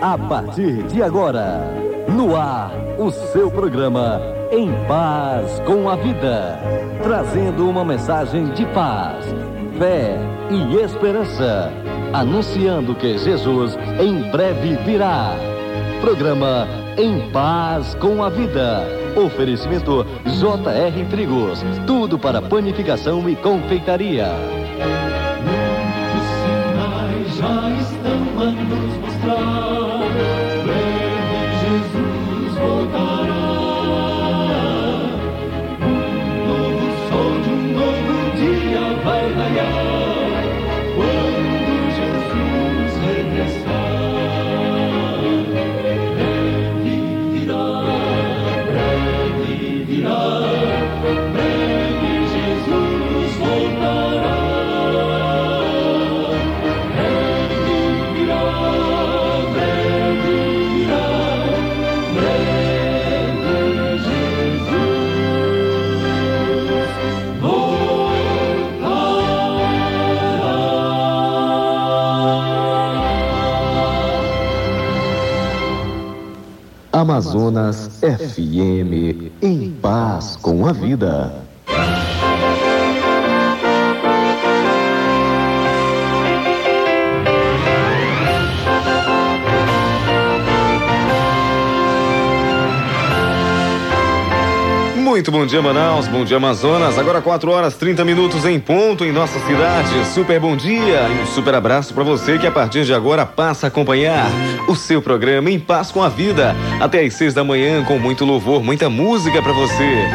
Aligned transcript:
A 0.00 0.16
partir 0.16 0.82
de 0.84 1.02
agora, 1.02 1.60
no 2.08 2.34
ar, 2.34 2.72
o 2.98 3.10
seu 3.10 3.50
programa 3.50 4.18
Em 4.50 4.72
Paz 4.88 5.60
com 5.66 5.90
a 5.90 5.96
Vida. 5.96 6.58
Trazendo 7.02 7.68
uma 7.68 7.84
mensagem 7.84 8.46
de 8.52 8.64
paz, 8.66 9.26
fé 9.78 10.16
e 10.50 10.76
esperança. 10.76 11.70
Anunciando 12.14 12.94
que 12.94 13.18
Jesus 13.18 13.76
em 14.00 14.30
breve 14.30 14.76
virá. 14.86 15.34
Programa 16.00 16.66
Em 16.96 17.30
Paz 17.30 17.94
com 17.96 18.24
a 18.24 18.30
Vida. 18.30 18.82
Oferecimento 19.22 20.06
JR 20.24 21.10
Trigos. 21.10 21.62
Tudo 21.86 22.18
para 22.18 22.40
panificação 22.40 23.28
e 23.28 23.36
confeitaria. 23.36 24.28
Amazonas 77.20 78.00
FM. 78.00 79.30
Em 79.42 79.70
paz 79.82 80.36
com 80.36 80.66
a 80.66 80.72
vida. 80.72 81.49
Muito 95.20 95.32
bom 95.32 95.44
dia, 95.44 95.60
Manaus. 95.60 96.08
Bom 96.08 96.24
dia, 96.24 96.38
Amazonas. 96.38 96.96
Agora 96.96 97.20
4 97.20 97.50
horas 97.50 97.74
30 97.74 98.06
minutos 98.06 98.46
em 98.46 98.58
ponto 98.58 99.04
em 99.04 99.12
nossa 99.12 99.38
cidade. 99.40 100.06
Super 100.14 100.40
bom 100.40 100.56
dia 100.56 101.06
e 101.10 101.22
um 101.22 101.26
super 101.26 101.54
abraço 101.54 101.92
para 101.92 102.02
você 102.02 102.38
que 102.38 102.46
a 102.46 102.50
partir 102.50 102.86
de 102.86 102.94
agora 102.94 103.26
passa 103.26 103.66
a 103.66 103.68
acompanhar 103.68 104.30
o 104.66 104.74
seu 104.74 105.02
programa 105.02 105.50
Em 105.50 105.60
Paz 105.60 105.90
com 105.90 106.02
a 106.02 106.08
Vida. 106.08 106.56
Até 106.80 107.04
às 107.04 107.12
6 107.12 107.34
da 107.34 107.44
manhã 107.44 107.84
com 107.84 107.98
muito 107.98 108.24
louvor, 108.24 108.62
muita 108.62 108.88
música 108.88 109.42
para 109.42 109.52
você. 109.52 110.08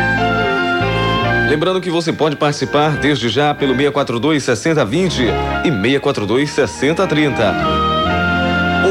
Lembrando 1.50 1.80
que 1.80 1.92
você 1.92 2.12
pode 2.12 2.36
participar 2.36 2.97
desde 2.97 3.30
já 3.30 3.53
pelo 3.53 3.75
642 3.75 4.42
6020 4.42 5.22
e 5.22 5.72
642 5.72 6.50
6030. 6.50 7.84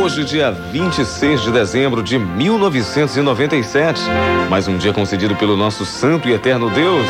Hoje, 0.04 0.22
dia 0.22 0.50
26 0.50 1.40
de 1.40 1.50
dezembro 1.50 2.02
de 2.02 2.18
1997, 2.18 4.02
mais 4.50 4.68
um 4.68 4.76
dia 4.76 4.92
concedido 4.92 5.34
pelo 5.34 5.56
nosso 5.56 5.86
Santo 5.86 6.28
e 6.28 6.34
Eterno 6.34 6.68
Deus. 6.68 7.06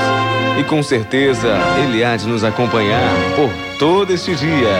E 0.60 0.62
com 0.62 0.80
certeza 0.80 1.58
Ele 1.82 2.04
há 2.04 2.14
de 2.16 2.28
nos 2.28 2.44
acompanhar 2.44 3.10
por 3.34 3.50
todo 3.80 4.12
este 4.12 4.36
dia. 4.36 4.78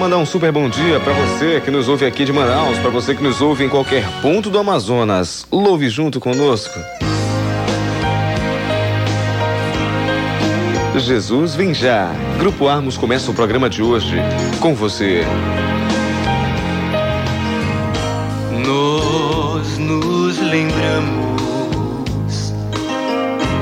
Mandar 0.00 0.18
um 0.18 0.26
super 0.26 0.52
bom 0.52 0.68
dia 0.68 1.00
para 1.00 1.14
você 1.14 1.62
que 1.62 1.70
nos 1.70 1.88
ouve 1.88 2.04
aqui 2.04 2.26
de 2.26 2.32
Manaus, 2.32 2.78
para 2.78 2.90
você 2.90 3.14
que 3.14 3.22
nos 3.22 3.40
ouve 3.40 3.64
em 3.64 3.70
qualquer 3.70 4.06
ponto 4.20 4.50
do 4.50 4.58
Amazonas. 4.58 5.46
Louve 5.50 5.88
junto 5.88 6.20
conosco. 6.20 6.78
Jesus 11.00 11.54
vem 11.54 11.74
já. 11.74 12.10
Grupo 12.38 12.68
Armos 12.68 12.96
começa 12.96 13.30
o 13.30 13.34
programa 13.34 13.68
de 13.68 13.82
hoje 13.82 14.16
com 14.60 14.74
você. 14.74 15.22
Nós 18.66 19.76
nos 19.78 20.38
lembramos 20.38 21.34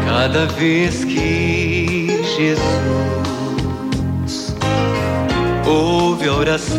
cada 0.07 0.47
vez 0.47 1.05
que 1.05 2.23
Jesus 2.37 3.23
ouve 5.67 6.29
a 6.29 6.35
oração, 6.35 6.79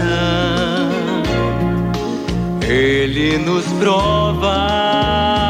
Ele 2.61 3.39
nos 3.39 3.65
prova 3.79 5.42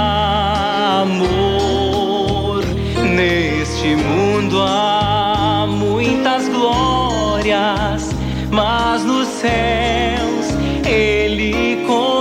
mundo 4.54 4.62
há 4.62 5.66
muitas 5.68 6.48
glórias, 6.48 8.10
mas 8.52 9.04
nos 9.04 9.28
céus 9.28 10.54
Ele 10.86 11.84
constrói 11.88 12.13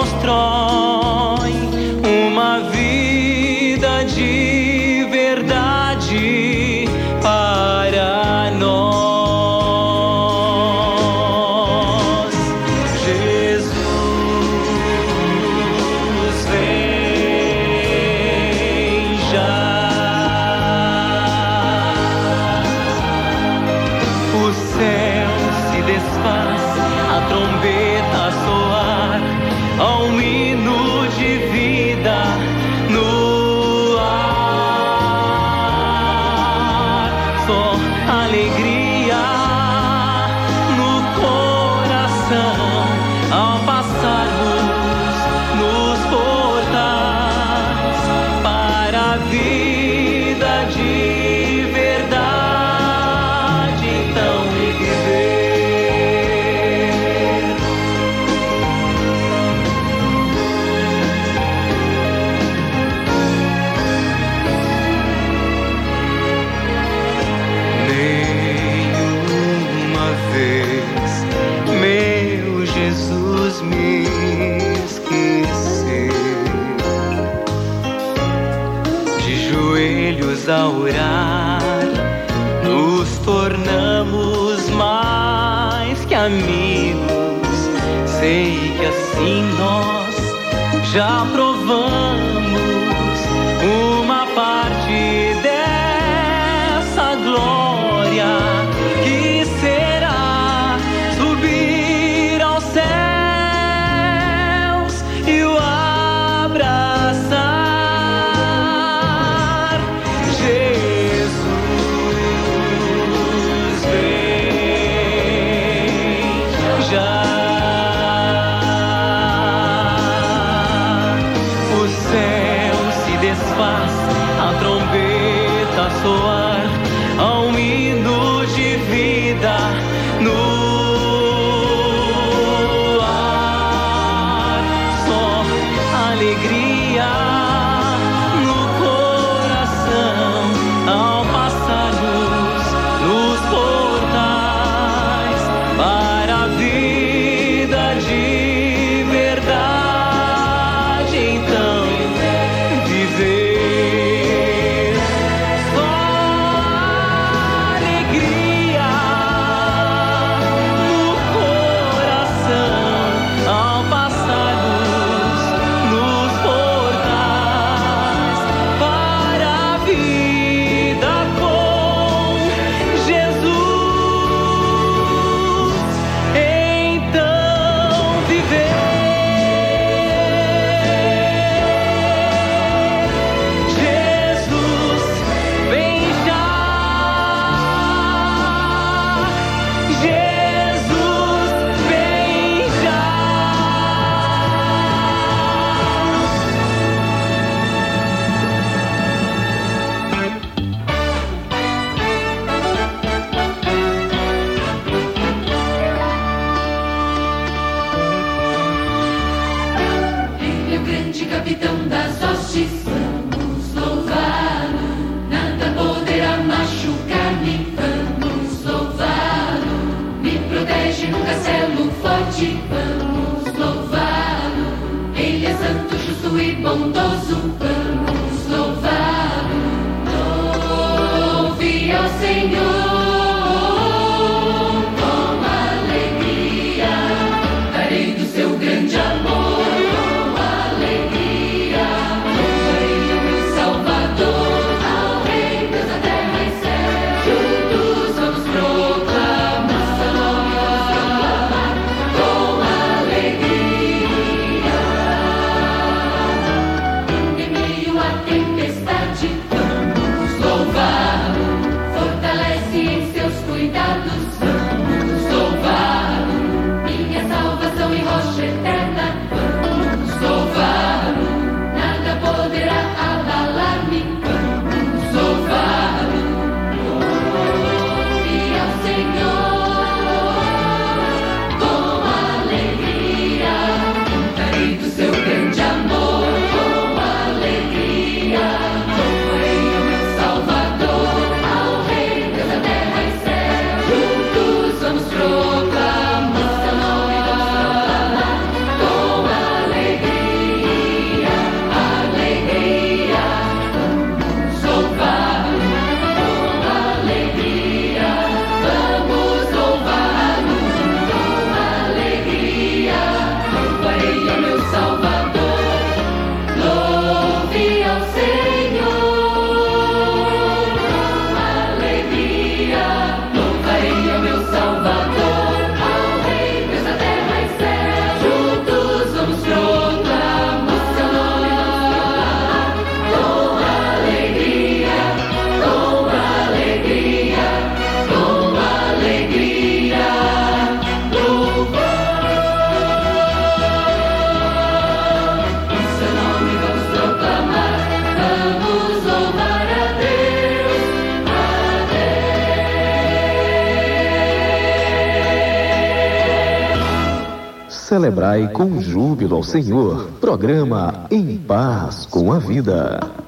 Vai 358.32 358.48
com 358.48 358.80
júbilo 358.80 359.36
ao 359.36 359.42
Senhor. 359.42 360.08
Programa 360.18 361.04
Em 361.10 361.36
Paz 361.36 362.06
com 362.06 362.32
a 362.32 362.38
Vida. 362.38 363.21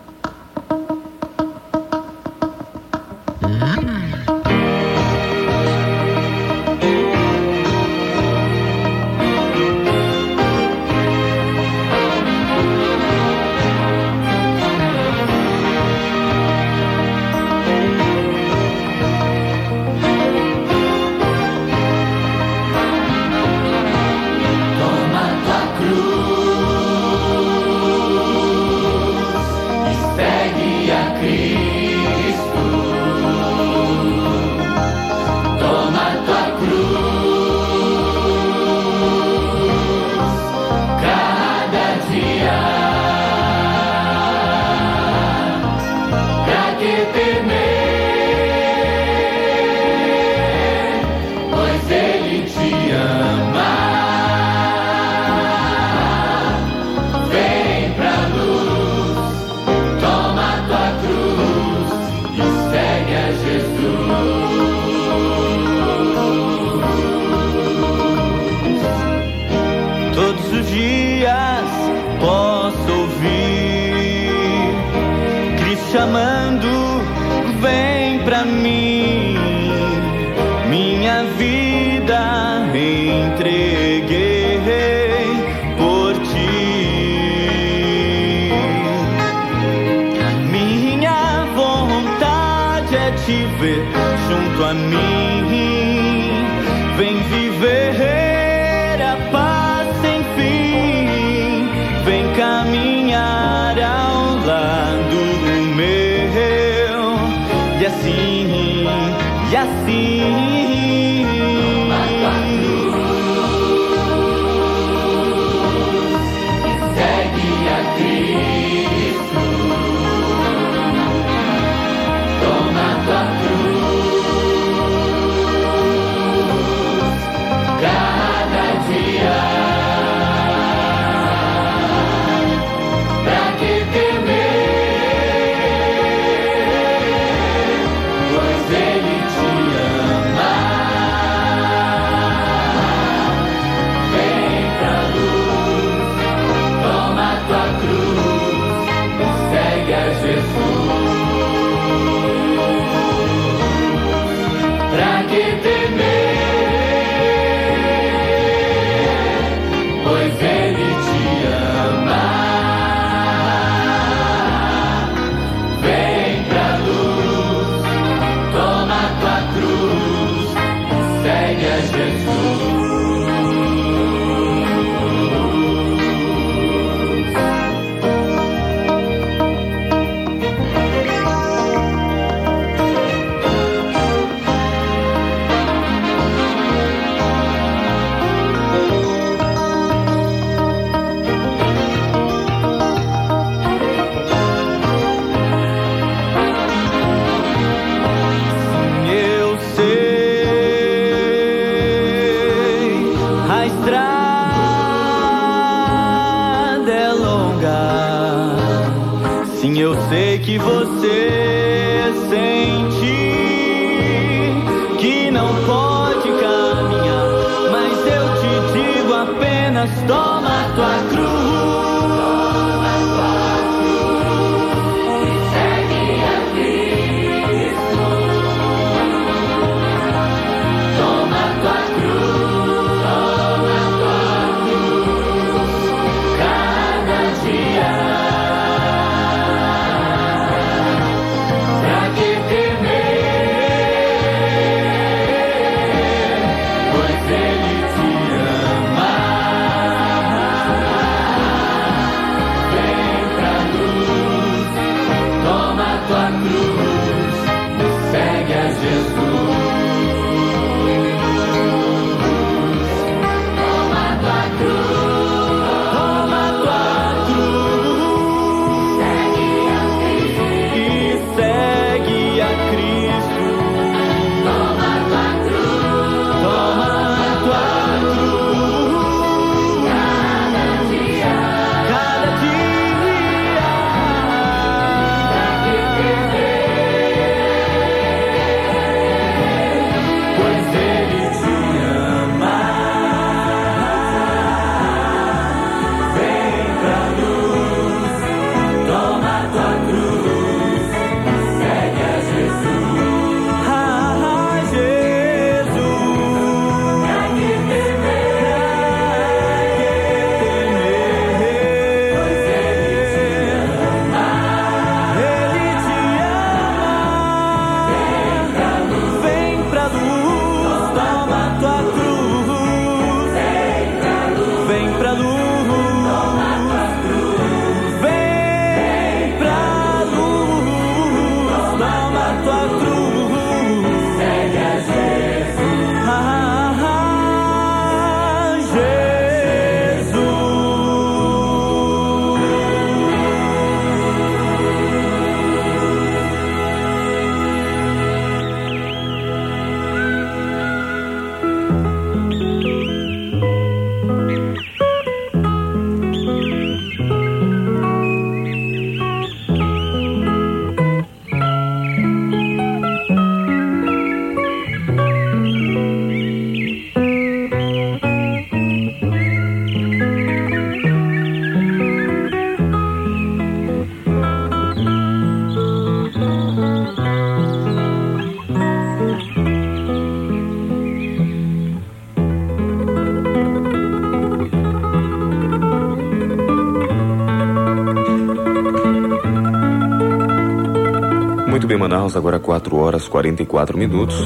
Manaus, 391.79 392.17
agora 392.17 392.39
4 392.39 392.77
horas 392.77 393.09
44 393.09 393.77
minutos. 393.77 394.17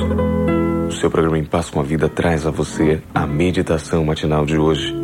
O 0.89 0.93
seu 0.93 1.11
programa 1.11 1.39
Em 1.39 1.45
Paz 1.45 1.71
com 1.71 1.81
a 1.81 1.83
Vida 1.83 2.09
traz 2.09 2.47
a 2.47 2.51
você 2.51 3.03
a 3.15 3.27
meditação 3.27 4.05
matinal 4.05 4.47
de 4.47 4.57
hoje. 4.57 4.95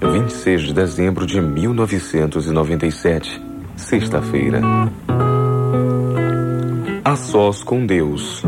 26 0.00 0.62
de 0.62 0.72
dezembro 0.72 1.26
de 1.26 1.40
1997, 1.40 3.40
sexta-feira. 3.76 4.60
A 7.04 7.16
sós 7.16 7.62
com 7.62 7.86
Deus. 7.86 8.42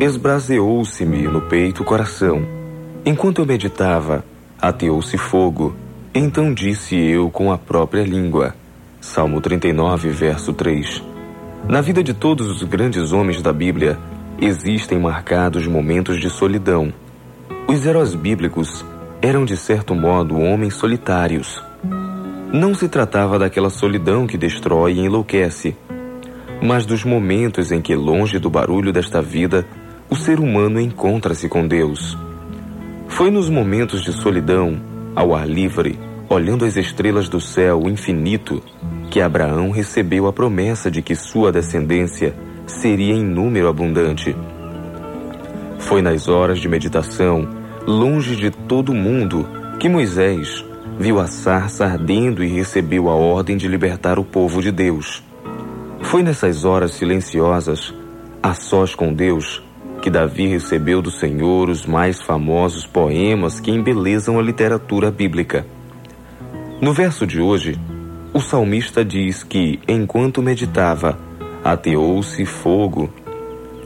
Esbraseou-se-me 0.00 1.22
no 1.22 1.42
peito 1.42 1.82
o 1.82 1.84
coração. 1.84 2.42
Enquanto 3.04 3.40
eu 3.40 3.46
meditava, 3.46 4.24
ateou-se 4.60 5.16
fogo. 5.16 5.74
Então 6.14 6.52
disse 6.52 6.96
eu 6.96 7.30
com 7.30 7.52
a 7.52 7.58
própria 7.58 8.04
língua. 8.04 8.54
Salmo 9.00 9.40
39, 9.40 10.10
verso 10.10 10.52
3. 10.52 11.07
Na 11.66 11.80
vida 11.80 12.02
de 12.02 12.14
todos 12.14 12.48
os 12.48 12.62
grandes 12.62 13.12
homens 13.12 13.42
da 13.42 13.52
Bíblia, 13.52 13.98
existem 14.40 14.98
marcados 14.98 15.66
momentos 15.66 16.20
de 16.20 16.30
solidão. 16.30 16.92
Os 17.66 17.84
heróis 17.84 18.14
bíblicos 18.14 18.84
eram, 19.20 19.44
de 19.44 19.56
certo 19.56 19.94
modo, 19.94 20.38
homens 20.38 20.74
solitários. 20.74 21.62
Não 22.52 22.74
se 22.74 22.88
tratava 22.88 23.38
daquela 23.38 23.68
solidão 23.68 24.26
que 24.26 24.38
destrói 24.38 24.94
e 24.94 25.00
enlouquece, 25.00 25.76
mas 26.62 26.86
dos 26.86 27.04
momentos 27.04 27.70
em 27.70 27.80
que, 27.80 27.94
longe 27.94 28.38
do 28.38 28.48
barulho 28.48 28.92
desta 28.92 29.20
vida, 29.20 29.66
o 30.08 30.16
ser 30.16 30.40
humano 30.40 30.80
encontra-se 30.80 31.48
com 31.48 31.66
Deus. 31.66 32.16
Foi 33.08 33.30
nos 33.30 33.50
momentos 33.50 34.02
de 34.02 34.12
solidão, 34.12 34.80
ao 35.14 35.34
ar 35.34 35.48
livre, 35.48 35.98
olhando 36.28 36.64
as 36.64 36.76
estrelas 36.76 37.28
do 37.28 37.40
céu 37.40 37.82
infinito, 37.88 38.62
que 39.10 39.20
Abraão 39.20 39.70
recebeu 39.70 40.26
a 40.26 40.32
promessa 40.32 40.90
de 40.90 41.02
que 41.02 41.14
sua 41.14 41.50
descendência 41.50 42.34
seria 42.66 43.14
em 43.14 43.24
número 43.24 43.68
abundante. 43.68 44.36
Foi 45.78 46.02
nas 46.02 46.28
horas 46.28 46.58
de 46.58 46.68
meditação, 46.68 47.48
longe 47.86 48.36
de 48.36 48.50
todo 48.50 48.92
mundo, 48.92 49.48
que 49.78 49.88
Moisés 49.88 50.64
viu 50.98 51.18
a 51.20 51.26
sarça 51.26 51.86
ardendo 51.86 52.42
e 52.42 52.48
recebeu 52.48 53.08
a 53.08 53.14
ordem 53.14 53.56
de 53.56 53.68
libertar 53.68 54.18
o 54.18 54.24
povo 54.24 54.60
de 54.60 54.70
Deus. 54.70 55.22
Foi 56.02 56.22
nessas 56.22 56.64
horas 56.64 56.92
silenciosas, 56.92 57.94
a 58.42 58.54
sós 58.54 58.94
com 58.94 59.12
Deus, 59.12 59.62
que 60.02 60.10
Davi 60.10 60.46
recebeu 60.46 61.00
do 61.00 61.10
Senhor 61.10 61.68
os 61.68 61.86
mais 61.86 62.20
famosos 62.20 62.86
poemas 62.86 63.60
que 63.60 63.70
embelezam 63.70 64.38
a 64.38 64.42
literatura 64.42 65.10
bíblica. 65.10 65.66
No 66.80 66.92
verso 66.92 67.26
de 67.26 67.40
hoje, 67.40 67.78
o 68.38 68.40
salmista 68.40 69.04
diz 69.04 69.42
que, 69.42 69.80
enquanto 69.88 70.40
meditava, 70.40 71.18
ateou-se 71.64 72.46
fogo. 72.46 73.12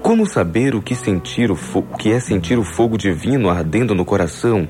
Como 0.02 0.26
saber 0.26 0.74
o 0.74 0.82
que, 0.82 0.94
sentir 0.94 1.50
o, 1.50 1.56
que 1.98 2.12
é 2.12 2.20
sentir 2.20 2.58
o 2.58 2.62
fogo 2.62 2.98
divino 2.98 3.48
ardendo 3.48 3.94
no 3.94 4.04
coração, 4.04 4.68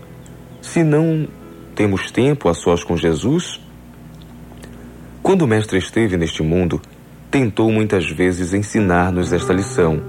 se 0.61 0.85
não 0.85 1.27
temos 1.75 2.13
tempo 2.13 2.49
a 2.49 2.55
sós 2.55 2.85
com 2.85 2.97
Jesus? 2.97 3.61
Quando 5.21 5.43
o 5.43 5.49
Mestre 5.49 5.79
esteve 5.79 6.17
neste 6.17 6.45
mundo, 6.45 6.81
tentou 7.29 7.69
muitas 7.73 8.09
vezes 8.09 8.55
ensinar-nos 8.55 9.33
esta 9.33 9.53
lição. 9.53 10.01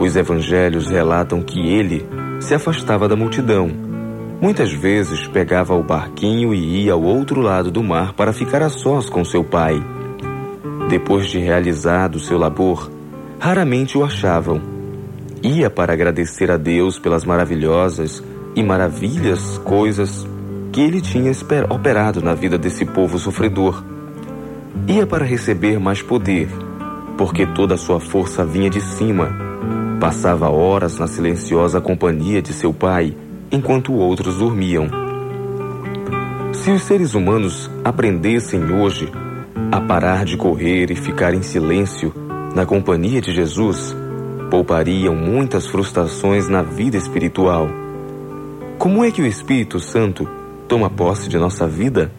Os 0.00 0.16
evangelhos 0.16 0.88
relatam 0.88 1.42
que 1.42 1.60
ele 1.60 2.06
se 2.40 2.54
afastava 2.54 3.06
da 3.06 3.14
multidão. 3.14 3.85
Muitas 4.40 4.72
vezes 4.72 5.26
pegava 5.26 5.74
o 5.74 5.82
barquinho 5.82 6.52
e 6.54 6.84
ia 6.84 6.92
ao 6.92 7.02
outro 7.02 7.40
lado 7.40 7.70
do 7.70 7.82
mar 7.82 8.12
para 8.12 8.32
ficar 8.32 8.62
a 8.62 8.68
sós 8.68 9.08
com 9.08 9.24
seu 9.24 9.42
pai. 9.42 9.82
Depois 10.88 11.26
de 11.28 11.38
realizado 11.38 12.18
seu 12.18 12.38
labor, 12.38 12.90
raramente 13.38 13.96
o 13.96 14.04
achavam. 14.04 14.60
Ia 15.42 15.70
para 15.70 15.92
agradecer 15.92 16.50
a 16.50 16.56
Deus 16.56 16.98
pelas 16.98 17.24
maravilhosas 17.24 18.22
e 18.54 18.62
maravilhas 18.62 19.58
coisas 19.58 20.26
que 20.72 20.80
ele 20.80 21.00
tinha 21.00 21.32
operado 21.70 22.22
na 22.22 22.34
vida 22.34 22.58
desse 22.58 22.84
povo 22.84 23.18
sofredor 23.18 23.82
Ia 24.88 25.04
para 25.04 25.24
receber 25.24 25.80
mais 25.80 26.00
poder, 26.00 26.48
porque 27.18 27.44
toda 27.44 27.74
a 27.74 27.78
sua 27.78 27.98
força 27.98 28.44
vinha 28.44 28.70
de 28.70 28.80
cima. 28.80 29.30
Passava 29.98 30.48
horas 30.48 30.96
na 30.96 31.08
silenciosa 31.08 31.80
companhia 31.80 32.40
de 32.40 32.52
seu 32.52 32.72
pai, 32.72 33.16
enquanto 33.50 33.92
outros 33.92 34.38
dormiam. 34.38 34.88
Se 36.52 36.70
os 36.70 36.82
seres 36.82 37.14
humanos 37.14 37.70
aprendessem 37.84 38.64
hoje 38.72 39.08
a 39.70 39.80
parar 39.80 40.24
de 40.24 40.36
correr 40.36 40.90
e 40.90 40.96
ficar 40.96 41.34
em 41.34 41.42
silêncio 41.42 42.12
na 42.54 42.64
companhia 42.64 43.20
de 43.20 43.32
Jesus, 43.32 43.94
poupariam 44.50 45.14
muitas 45.14 45.66
frustrações 45.66 46.48
na 46.48 46.62
vida 46.62 46.96
espiritual. 46.96 47.68
Como 48.78 49.04
é 49.04 49.10
que 49.10 49.22
o 49.22 49.26
Espírito 49.26 49.78
Santo 49.78 50.28
toma 50.68 50.88
posse 50.88 51.28
de 51.28 51.38
nossa 51.38 51.66
vida? 51.66 52.10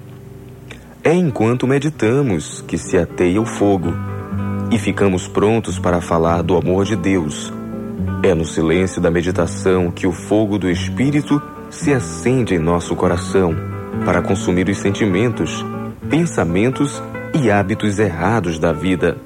É 1.03 1.13
enquanto 1.13 1.67
meditamos 1.67 2.61
que 2.67 2.77
se 2.77 2.97
ateia 2.97 3.41
o 3.41 3.45
fogo 3.45 3.93
e 4.71 4.77
ficamos 4.77 5.27
prontos 5.27 5.79
para 5.79 6.01
falar 6.01 6.41
do 6.41 6.57
amor 6.57 6.85
de 6.85 6.95
Deus. 6.95 7.53
É 8.23 8.33
no 8.33 8.45
silêncio 8.45 9.01
da 9.01 9.09
meditação 9.09 9.91
que 9.91 10.05
o 10.05 10.11
fogo 10.11 10.57
do 10.57 10.69
Espírito 10.69 11.41
se 11.69 11.93
acende 11.93 12.55
em 12.55 12.59
nosso 12.59 12.95
coração 12.95 13.55
para 14.05 14.21
consumir 14.21 14.69
os 14.69 14.77
sentimentos, 14.77 15.65
pensamentos 16.09 17.01
e 17.33 17.49
hábitos 17.51 17.99
errados 17.99 18.59
da 18.59 18.71
vida. 18.71 19.17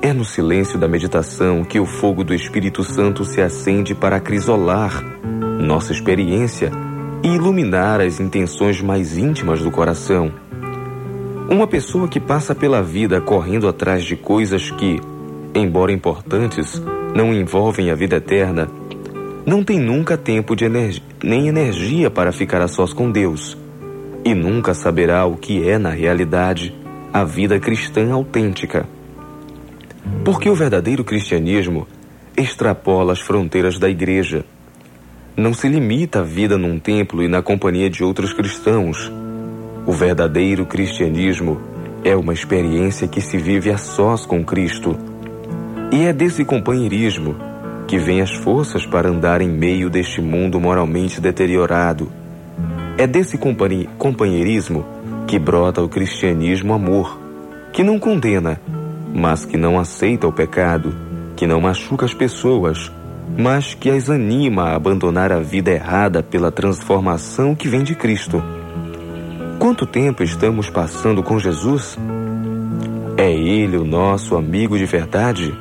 É 0.00 0.12
no 0.12 0.24
silêncio 0.24 0.78
da 0.78 0.88
meditação 0.88 1.64
que 1.64 1.78
o 1.78 1.86
fogo 1.86 2.24
do 2.24 2.34
Espírito 2.34 2.82
Santo 2.82 3.24
se 3.24 3.40
acende 3.40 3.94
para 3.94 4.16
acrisolar 4.16 5.02
nossa 5.60 5.92
experiência 5.92 6.72
e 7.22 7.28
iluminar 7.28 8.00
as 8.00 8.18
intenções 8.18 8.80
mais 8.82 9.16
íntimas 9.16 9.62
do 9.62 9.70
coração. 9.70 10.32
Uma 11.48 11.66
pessoa 11.66 12.08
que 12.08 12.18
passa 12.18 12.54
pela 12.54 12.82
vida 12.82 13.20
correndo 13.20 13.68
atrás 13.68 14.04
de 14.04 14.16
coisas 14.16 14.70
que, 14.70 15.00
embora 15.54 15.92
importantes, 15.92 16.82
não 17.14 17.32
envolvem 17.32 17.90
a 17.90 17.94
vida 17.94 18.16
eterna, 18.16 18.68
não 19.44 19.64
tem 19.64 19.78
nunca 19.78 20.16
tempo 20.16 20.54
de 20.54 20.64
energia, 20.64 21.02
nem 21.22 21.48
energia 21.48 22.10
para 22.10 22.32
ficar 22.32 22.60
a 22.62 22.68
sós 22.68 22.92
com 22.92 23.10
Deus, 23.10 23.56
e 24.24 24.34
nunca 24.34 24.74
saberá 24.74 25.24
o 25.26 25.36
que 25.36 25.68
é, 25.68 25.78
na 25.78 25.90
realidade, 25.90 26.74
a 27.12 27.24
vida 27.24 27.58
cristã 27.58 28.12
autêntica. 28.12 28.86
Porque 30.24 30.48
o 30.48 30.54
verdadeiro 30.54 31.04
cristianismo 31.04 31.86
extrapola 32.36 33.12
as 33.12 33.20
fronteiras 33.20 33.78
da 33.78 33.88
igreja. 33.88 34.44
Não 35.36 35.52
se 35.52 35.68
limita 35.68 36.20
à 36.20 36.22
vida 36.22 36.56
num 36.56 36.78
templo 36.78 37.22
e 37.22 37.28
na 37.28 37.42
companhia 37.42 37.90
de 37.90 38.02
outros 38.04 38.32
cristãos 38.32 39.10
o 39.84 39.90
verdadeiro 39.90 40.64
cristianismo 40.64 41.60
é 42.04 42.14
uma 42.14 42.32
experiência 42.32 43.08
que 43.08 43.20
se 43.20 43.36
vive 43.36 43.68
a 43.68 43.76
sós 43.76 44.24
com 44.24 44.44
Cristo. 44.44 44.96
E 45.92 46.06
é 46.06 46.12
desse 46.12 46.42
companheirismo 46.42 47.36
que 47.86 47.98
vem 47.98 48.22
as 48.22 48.32
forças 48.32 48.86
para 48.86 49.10
andar 49.10 49.42
em 49.42 49.50
meio 49.50 49.90
deste 49.90 50.22
mundo 50.22 50.58
moralmente 50.58 51.20
deteriorado. 51.20 52.10
É 52.96 53.06
desse 53.06 53.36
companheirismo 53.36 54.86
que 55.26 55.38
brota 55.38 55.82
o 55.82 55.88
cristianismo 55.90 56.72
amor, 56.72 57.20
que 57.74 57.82
não 57.82 57.98
condena, 57.98 58.58
mas 59.14 59.44
que 59.44 59.58
não 59.58 59.78
aceita 59.78 60.26
o 60.26 60.32
pecado, 60.32 60.94
que 61.36 61.46
não 61.46 61.60
machuca 61.60 62.06
as 62.06 62.14
pessoas, 62.14 62.90
mas 63.36 63.74
que 63.74 63.90
as 63.90 64.08
anima 64.08 64.70
a 64.70 64.76
abandonar 64.76 65.30
a 65.30 65.40
vida 65.40 65.70
errada 65.70 66.22
pela 66.22 66.50
transformação 66.50 67.54
que 67.54 67.68
vem 67.68 67.82
de 67.82 67.94
Cristo. 67.94 68.42
Quanto 69.58 69.84
tempo 69.84 70.22
estamos 70.22 70.70
passando 70.70 71.22
com 71.22 71.38
Jesus? 71.38 71.98
É 73.18 73.30
Ele 73.30 73.76
o 73.76 73.84
nosso 73.84 74.34
amigo 74.36 74.78
de 74.78 74.86
verdade? 74.86 75.54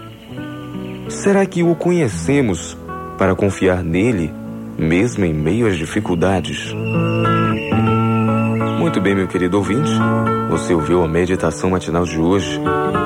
Será 1.12 1.46
que 1.46 1.62
o 1.62 1.76
conhecemos 1.76 2.76
para 3.18 3.36
confiar 3.36 3.84
nele, 3.84 4.34
mesmo 4.78 5.26
em 5.26 5.34
meio 5.34 5.68
às 5.68 5.78
dificuldades? 5.78 6.74
Muito 8.80 9.00
bem, 9.00 9.14
meu 9.14 9.28
querido 9.28 9.58
ouvinte, 9.58 9.92
você 10.50 10.74
ouviu 10.74 11.04
a 11.04 11.08
meditação 11.08 11.70
matinal 11.70 12.06
de 12.06 12.18
hoje 12.18 12.60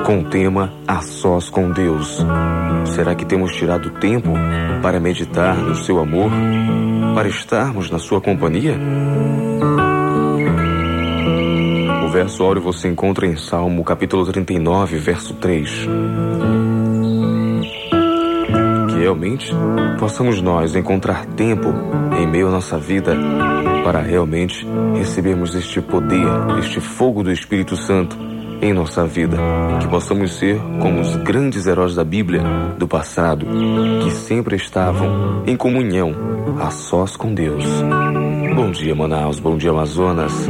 com 0.06 0.20
o 0.20 0.24
tema 0.24 0.72
A 0.86 1.02
Sós 1.02 1.50
com 1.50 1.70
Deus. 1.72 2.24
Será 2.94 3.14
que 3.14 3.26
temos 3.26 3.54
tirado 3.54 3.90
tempo 3.90 4.30
para 4.80 5.00
meditar 5.00 5.56
no 5.56 5.74
seu 5.74 5.98
amor, 5.98 6.30
para 7.14 7.28
estarmos 7.28 7.90
na 7.90 7.98
sua 7.98 8.20
companhia? 8.20 8.78
verso 12.16 12.42
áureo 12.42 12.62
você 12.62 12.88
encontra 12.88 13.26
em 13.26 13.36
Salmo 13.36 13.84
capítulo 13.84 14.24
39, 14.24 14.96
verso 14.96 15.34
3. 15.34 15.86
Realmente 19.06 19.54
possamos 20.00 20.42
nós 20.42 20.74
encontrar 20.74 21.26
tempo 21.26 21.68
em 22.18 22.26
meio 22.26 22.48
à 22.48 22.50
nossa 22.50 22.76
vida 22.76 23.16
para 23.84 24.00
realmente 24.00 24.66
recebermos 24.96 25.54
este 25.54 25.80
poder, 25.80 26.26
este 26.58 26.80
fogo 26.80 27.22
do 27.22 27.30
Espírito 27.30 27.76
Santo 27.76 28.18
em 28.60 28.72
nossa 28.72 29.06
vida. 29.06 29.36
Que 29.78 29.86
possamos 29.86 30.32
ser 30.34 30.60
como 30.82 31.00
os 31.00 31.14
grandes 31.18 31.68
heróis 31.68 31.94
da 31.94 32.02
Bíblia 32.02 32.42
do 32.76 32.88
passado, 32.88 33.46
que 34.02 34.10
sempre 34.10 34.56
estavam 34.56 35.44
em 35.46 35.56
comunhão, 35.56 36.12
a 36.60 36.72
sós 36.72 37.16
com 37.16 37.32
Deus. 37.32 37.64
Bom 38.56 38.72
dia, 38.72 38.92
Manaus. 38.92 39.38
Bom 39.38 39.56
dia, 39.56 39.70
Amazonas. 39.70 40.48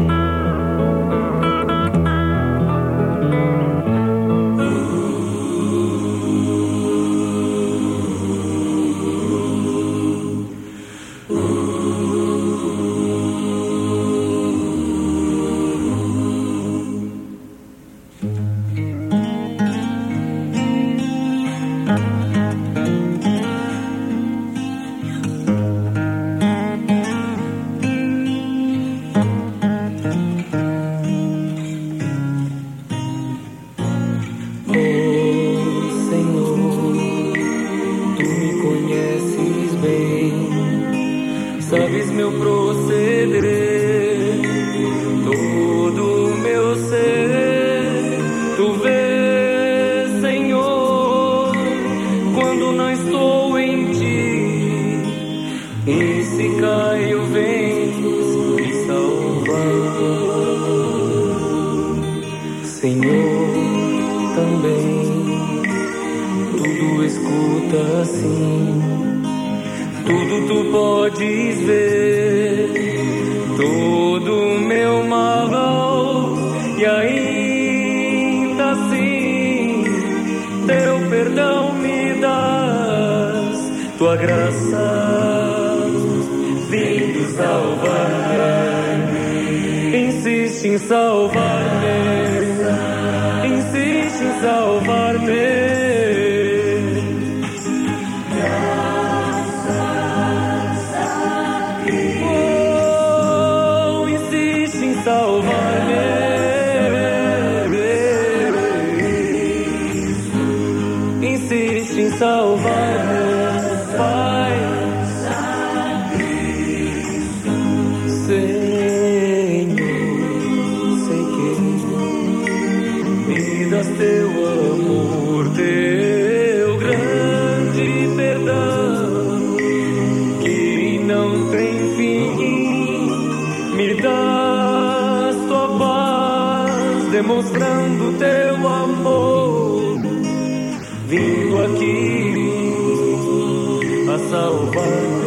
A 144.32 145.25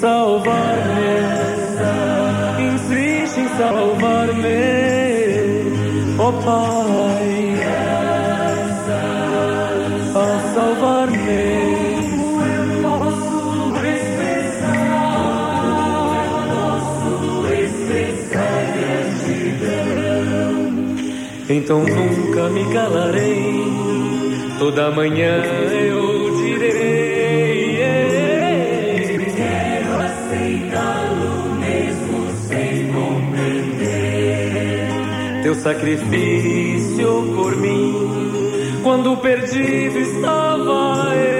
salvar-me, 0.00 1.14
insiste 2.72 3.40
em 3.40 3.48
salvar-me, 3.58 4.62
ó 6.18 6.32
Pai, 6.32 7.54
a 10.14 10.54
salvar-me. 10.54 11.68
Então 21.50 21.82
nunca 21.82 22.50
me 22.50 22.72
calarei, 22.74 23.64
toda 24.58 24.90
manhã 24.90 25.42
eu 25.72 26.07
sacrifício 35.68 37.34
por 37.36 37.54
mim, 37.56 38.80
quando 38.82 39.14
perdido 39.18 39.98
estava 39.98 41.14
eu, 41.14 41.37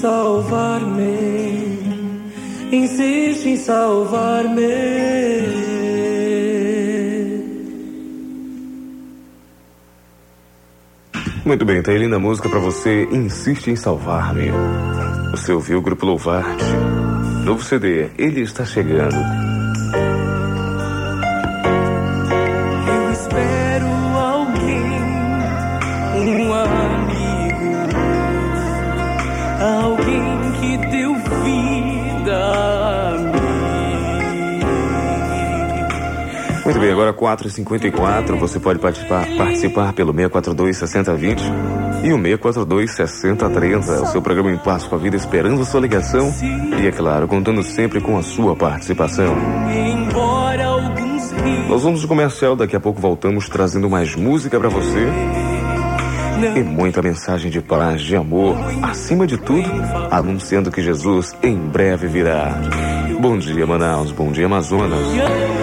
salvar-me. 0.00 1.78
Insiste 2.72 3.48
em 3.48 3.56
salvar-me. 3.56 5.27
Muito 11.48 11.64
bem, 11.64 11.80
tá 11.80 11.92
aí 11.92 11.96
linda 11.96 12.18
música 12.18 12.46
pra 12.46 12.58
você, 12.58 13.08
Insiste 13.10 13.70
em 13.70 13.74
Salvar-me. 13.74 14.50
Você 15.30 15.50
ouviu 15.50 15.78
o 15.78 15.80
Grupo 15.80 16.04
Louvarte. 16.04 16.62
Novo 17.42 17.64
CD, 17.64 18.10
ele 18.18 18.42
está 18.42 18.66
chegando. 18.66 19.47
Agora 36.98 37.14
4h54, 37.14 38.36
você 38.40 38.58
pode 38.58 38.80
participar, 38.80 39.24
participar 39.36 39.92
pelo 39.92 40.12
642-6020 40.12 41.40
e 42.02 42.12
o 42.12 42.18
642-6030. 42.18 44.02
O 44.02 44.06
seu 44.06 44.20
programa 44.20 44.50
Em 44.50 44.58
Paz 44.58 44.82
com 44.84 44.96
a 44.96 44.98
Vida, 44.98 45.14
esperando 45.14 45.62
a 45.62 45.64
sua 45.64 45.80
ligação 45.80 46.34
e, 46.82 46.88
é 46.88 46.90
claro, 46.90 47.28
contando 47.28 47.62
sempre 47.62 48.00
com 48.00 48.18
a 48.18 48.22
sua 48.22 48.56
participação. 48.56 49.36
Nós 51.68 51.84
vamos 51.84 52.00
de 52.00 52.08
comercial, 52.08 52.56
daqui 52.56 52.74
a 52.74 52.80
pouco 52.80 53.00
voltamos 53.00 53.48
trazendo 53.48 53.88
mais 53.88 54.16
música 54.16 54.58
pra 54.58 54.68
você 54.68 55.06
e 56.56 56.62
muita 56.64 57.00
mensagem 57.00 57.48
de 57.48 57.60
paz, 57.60 58.00
de 58.00 58.16
amor, 58.16 58.56
acima 58.82 59.24
de 59.24 59.38
tudo, 59.38 59.70
anunciando 60.10 60.70
que 60.70 60.82
Jesus 60.82 61.36
em 61.44 61.56
breve 61.56 62.08
virá. 62.08 62.60
Bom 63.20 63.38
dia, 63.38 63.64
Manaus, 63.66 64.10
bom 64.10 64.32
dia, 64.32 64.46
Amazonas. 64.46 65.57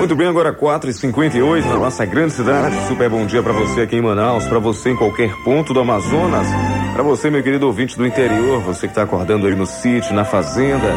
Muito 0.00 0.16
bem, 0.16 0.28
agora 0.28 0.50
4h58 0.50 1.66
na 1.66 1.76
nossa 1.76 2.06
grande 2.06 2.32
cidade. 2.32 2.74
Super 2.88 3.10
bom 3.10 3.26
dia 3.26 3.42
para 3.42 3.52
você 3.52 3.82
aqui 3.82 3.96
em 3.96 4.00
Manaus, 4.00 4.46
para 4.46 4.58
você 4.58 4.92
em 4.92 4.96
qualquer 4.96 5.30
ponto 5.44 5.74
do 5.74 5.80
Amazonas, 5.80 6.46
para 6.94 7.02
você, 7.02 7.28
meu 7.28 7.42
querido 7.42 7.66
ouvinte 7.66 7.98
do 7.98 8.06
interior, 8.06 8.62
você 8.62 8.88
que 8.88 8.94
tá 8.94 9.02
acordando 9.02 9.46
aí 9.46 9.54
no 9.54 9.66
sítio, 9.66 10.14
na 10.14 10.24
fazenda. 10.24 10.90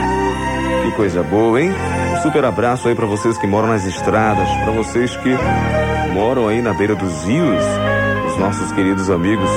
Que 0.85 0.91
coisa 0.95 1.21
boa, 1.21 1.61
hein? 1.61 1.73
Um 2.13 2.21
super 2.21 2.45
abraço 2.45 2.87
aí 2.87 2.95
para 2.95 3.05
vocês 3.05 3.37
que 3.37 3.45
moram 3.45 3.67
nas 3.67 3.85
estradas, 3.85 4.47
para 4.63 4.71
vocês 4.71 5.17
que 5.17 5.35
moram 6.13 6.47
aí 6.47 6.61
na 6.61 6.73
beira 6.73 6.95
dos 6.95 7.25
rios, 7.25 7.63
os 8.31 8.37
nossos 8.37 8.71
queridos 8.71 9.09
amigos 9.09 9.49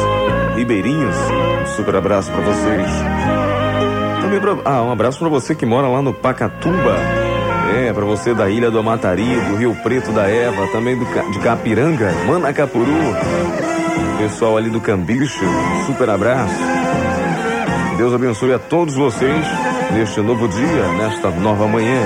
ribeirinhos. 0.56 1.16
Um 1.62 1.66
super 1.76 1.94
abraço 1.94 2.32
para 2.32 2.40
vocês. 2.40 2.90
Também 4.22 4.40
pra, 4.40 4.56
ah, 4.64 4.82
um 4.82 4.90
abraço 4.90 5.20
para 5.20 5.28
você 5.28 5.54
que 5.54 5.64
mora 5.64 5.87
lá 5.87 6.02
no 6.02 6.12
Pacatuba. 6.12 7.25
É, 7.74 7.92
para 7.92 8.05
você 8.05 8.35
da 8.35 8.48
Ilha 8.48 8.70
do 8.70 8.79
Amatari, 8.79 9.40
do 9.48 9.57
Rio 9.57 9.74
Preto 9.83 10.12
da 10.12 10.29
Eva, 10.29 10.66
também 10.68 10.96
do, 10.96 11.05
de 11.33 11.38
Capiranga, 11.40 12.11
Manacapuru. 12.26 12.92
Pessoal 14.18 14.57
ali 14.57 14.70
do 14.70 14.81
Cambicho, 14.81 15.44
super 15.87 16.09
abraço. 16.09 16.55
Deus 17.96 18.12
abençoe 18.12 18.52
a 18.52 18.59
todos 18.59 18.94
vocês 18.94 19.46
neste 19.92 20.20
novo 20.20 20.48
dia, 20.48 20.92
nesta 20.98 21.31
nova 21.31 21.66
manhã. 21.66 22.00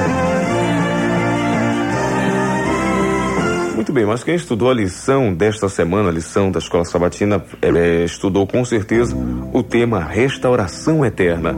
Muito 3.74 3.92
bem, 3.92 4.04
mas 4.04 4.22
quem 4.22 4.34
estudou 4.34 4.70
a 4.70 4.74
lição 4.74 5.32
desta 5.32 5.68
semana, 5.68 6.10
a 6.10 6.12
lição 6.12 6.50
da 6.50 6.58
Escola 6.58 6.84
Sabatina, 6.84 7.42
é, 7.62 8.04
estudou 8.04 8.46
com 8.46 8.64
certeza 8.64 9.16
o 9.52 9.62
tema 9.62 10.00
restauração 10.00 11.04
eterna. 11.04 11.56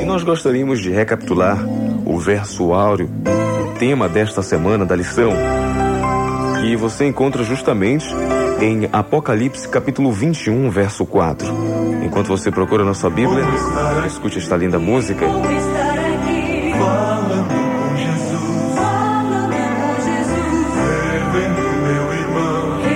E 0.00 0.04
nós 0.04 0.22
gostaríamos 0.22 0.80
de 0.80 0.90
recapitular 0.90 1.58
o 2.14 2.18
verso 2.18 2.72
áureo, 2.72 3.10
o 3.66 3.76
tema 3.76 4.08
desta 4.08 4.40
semana 4.40 4.86
da 4.86 4.94
lição, 4.94 5.32
que 6.60 6.76
você 6.76 7.08
encontra 7.08 7.42
justamente 7.42 8.06
em 8.60 8.88
Apocalipse 8.92 9.68
capítulo 9.68 10.12
21, 10.12 10.70
verso 10.70 11.04
4. 11.04 11.48
Enquanto 12.04 12.28
você 12.28 12.52
procura 12.52 12.84
na 12.84 12.94
sua 12.94 13.10
Bíblia, 13.10 13.42
escute 14.06 14.38
esta 14.38 14.56
linda 14.56 14.78
música. 14.78 15.26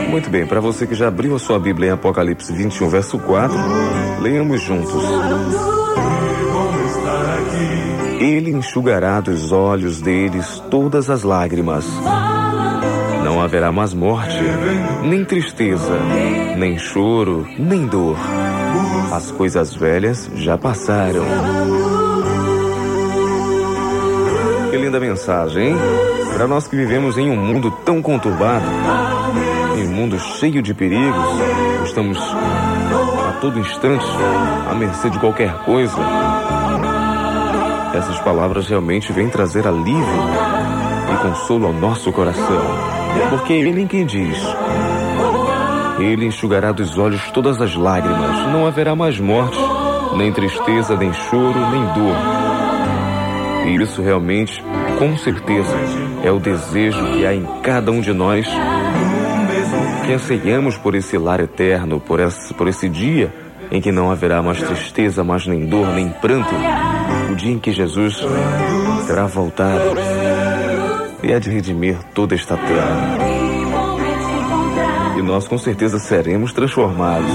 Muito 0.09 0.31
bem, 0.31 0.47
para 0.47 0.61
você 0.61 0.87
que 0.87 0.95
já 0.95 1.09
abriu 1.09 1.35
a 1.35 1.41
sua 1.41 1.59
Bíblia 1.59 1.89
em 1.89 1.93
Apocalipse 1.93 2.53
21, 2.53 2.89
verso 2.89 3.19
4, 3.19 3.57
leiamos 4.23 4.63
juntos. 4.63 5.88
Ele 8.19 8.51
enxugará 8.51 9.21
dos 9.21 9.53
olhos 9.53 10.01
deles 10.01 10.61
todas 10.69 11.09
as 11.09 11.23
lágrimas. 11.23 11.87
Não 13.25 13.41
haverá 13.41 13.71
mais 13.71 13.95
morte, 13.95 14.37
nem 15.05 15.25
tristeza, 15.25 15.97
nem 16.57 16.77
choro, 16.79 17.47
nem 17.57 17.87
dor. 17.87 18.17
As 19.13 19.31
coisas 19.31 19.73
velhas 19.73 20.29
já 20.35 20.59
passaram. 20.59 21.23
Que 24.71 24.77
linda 24.77 24.99
mensagem, 24.99 25.69
hein? 25.69 25.77
Para 26.35 26.49
nós 26.49 26.67
que 26.67 26.75
vivemos 26.75 27.17
em 27.17 27.31
um 27.31 27.37
mundo 27.37 27.71
tão 27.85 28.03
conturbado, 28.03 28.67
em 29.77 29.87
um 29.87 29.93
mundo 29.93 30.19
cheio 30.19 30.61
de 30.61 30.75
perigos, 30.75 31.27
estamos 31.85 32.19
a 32.19 33.39
todo 33.41 33.61
instante 33.61 34.07
à 34.69 34.75
mercê 34.75 35.09
de 35.09 35.19
qualquer 35.21 35.53
coisa. 35.65 35.97
Essas 37.95 38.21
palavras 38.21 38.69
realmente 38.69 39.13
vêm 39.13 39.29
trazer 39.29 39.67
alívio 39.67 40.05
e 41.13 41.17
consolo 41.23 41.67
ao 41.67 41.73
nosso 41.73 42.13
coração. 42.13 42.63
Porque 43.31 43.53
Ele 43.53 43.87
quem 43.87 44.05
diz: 44.05 44.39
Ele 45.99 46.27
enxugará 46.27 46.71
dos 46.73 46.99
olhos 46.99 47.31
todas 47.31 47.61
as 47.61 47.75
lágrimas, 47.75 48.47
não 48.53 48.67
haverá 48.67 48.95
mais 48.95 49.19
morte, 49.19 49.59
nem 50.17 50.33
tristeza, 50.33 50.97
nem 50.97 51.13
choro, 51.13 51.59
nem 51.71 51.83
dor. 51.95 52.17
E 53.67 53.83
isso 53.83 54.03
realmente, 54.03 54.63
com 54.99 55.17
certeza, 55.17 55.77
é 56.23 56.31
o 56.31 56.39
desejo 56.39 57.05
que 57.13 57.27
há 57.27 57.35
em 57.35 57.45
cada 57.63 57.91
um 57.91 58.01
de 58.01 58.13
nós 58.13 58.47
que 60.05 60.13
anseiamos 60.13 60.77
por 60.79 60.95
esse 60.95 61.19
lar 61.19 61.41
eterno, 61.41 62.01
por 62.01 62.21
esse, 62.21 62.55
por 62.55 62.69
esse 62.69 62.89
dia 62.89 63.33
em 63.71 63.81
que 63.81 63.93
não 63.93 64.11
haverá 64.11 64.43
mais 64.43 64.63
tristeza, 64.63 65.23
mais 65.23 65.47
nem 65.47 65.67
dor, 65.67 65.89
nem 65.89 66.09
pranto, 66.09 66.55
o 67.31 67.35
dia 67.35 67.53
em 67.53 67.59
que 67.59 67.73
Jesus 67.73 68.25
terá 69.07 69.27
voltado 69.27 69.95
e 71.23 71.33
há 71.33 71.39
de 71.39 71.51
redimir 71.51 71.97
toda 72.15 72.35
esta 72.35 72.57
terra. 72.57 73.19
E 75.17 75.23
nós 75.23 75.49
com 75.49 75.59
certeza 75.59 75.99
seremos 75.99 76.53
transformados. 76.53 77.31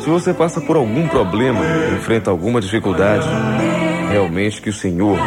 Se 0.00 0.10
você 0.10 0.34
passa 0.34 0.60
por 0.60 0.76
algum 0.76 1.06
problema, 1.08 1.60
enfrenta 1.96 2.30
alguma 2.30 2.60
dificuldade, 2.60 3.28
realmente 4.10 4.60
que 4.60 4.70
o 4.70 4.72
Senhor 4.72 5.18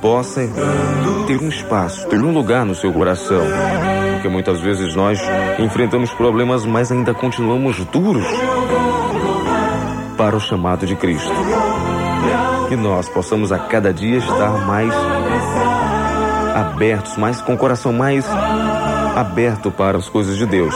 possa 0.00 0.48
ter 1.26 1.40
um 1.40 1.48
espaço, 1.48 2.08
ter 2.08 2.20
um 2.20 2.32
lugar 2.32 2.66
no 2.66 2.74
seu 2.74 2.92
coração. 2.92 3.42
Porque 4.14 4.28
muitas 4.28 4.60
vezes 4.60 4.94
nós 4.94 5.20
enfrentamos 5.58 6.12
problemas, 6.12 6.66
mas 6.66 6.90
ainda 6.90 7.14
continuamos 7.14 7.84
duros 7.86 8.26
para 10.22 10.36
o 10.36 10.40
chamado 10.40 10.86
de 10.86 10.94
Cristo. 10.94 11.32
Que 12.68 12.76
nós 12.76 13.08
possamos 13.08 13.50
a 13.50 13.58
cada 13.58 13.92
dia 13.92 14.18
estar 14.18 14.52
mais 14.64 14.94
abertos, 16.54 17.16
mais 17.16 17.40
com 17.40 17.54
o 17.54 17.58
coração 17.58 17.92
mais 17.92 18.24
aberto 19.16 19.72
para 19.72 19.98
as 19.98 20.08
coisas 20.08 20.36
de 20.36 20.46
Deus. 20.46 20.72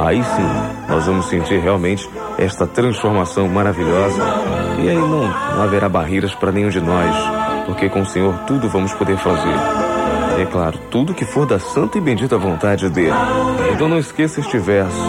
Aí 0.00 0.20
sim, 0.20 0.48
nós 0.88 1.06
vamos 1.06 1.26
sentir 1.26 1.60
realmente 1.60 2.10
esta 2.38 2.66
transformação 2.66 3.48
maravilhosa 3.48 4.20
e 4.80 4.88
aí 4.88 4.96
não, 4.96 5.28
não 5.28 5.62
haverá 5.62 5.88
barreiras 5.88 6.34
para 6.34 6.50
nenhum 6.50 6.68
de 6.68 6.80
nós 6.80 7.14
porque 7.66 7.88
com 7.88 8.00
o 8.00 8.06
Senhor 8.06 8.34
tudo 8.48 8.68
vamos 8.68 8.92
poder 8.94 9.16
fazer. 9.16 9.54
É 10.40 10.44
claro, 10.44 10.76
tudo 10.90 11.14
que 11.14 11.24
for 11.24 11.46
da 11.46 11.60
santa 11.60 11.98
e 11.98 12.00
bendita 12.00 12.36
vontade 12.36 12.90
dele. 12.90 13.14
Então 13.72 13.88
não 13.88 13.98
esqueça 13.98 14.40
este 14.40 14.58
verso. 14.58 15.00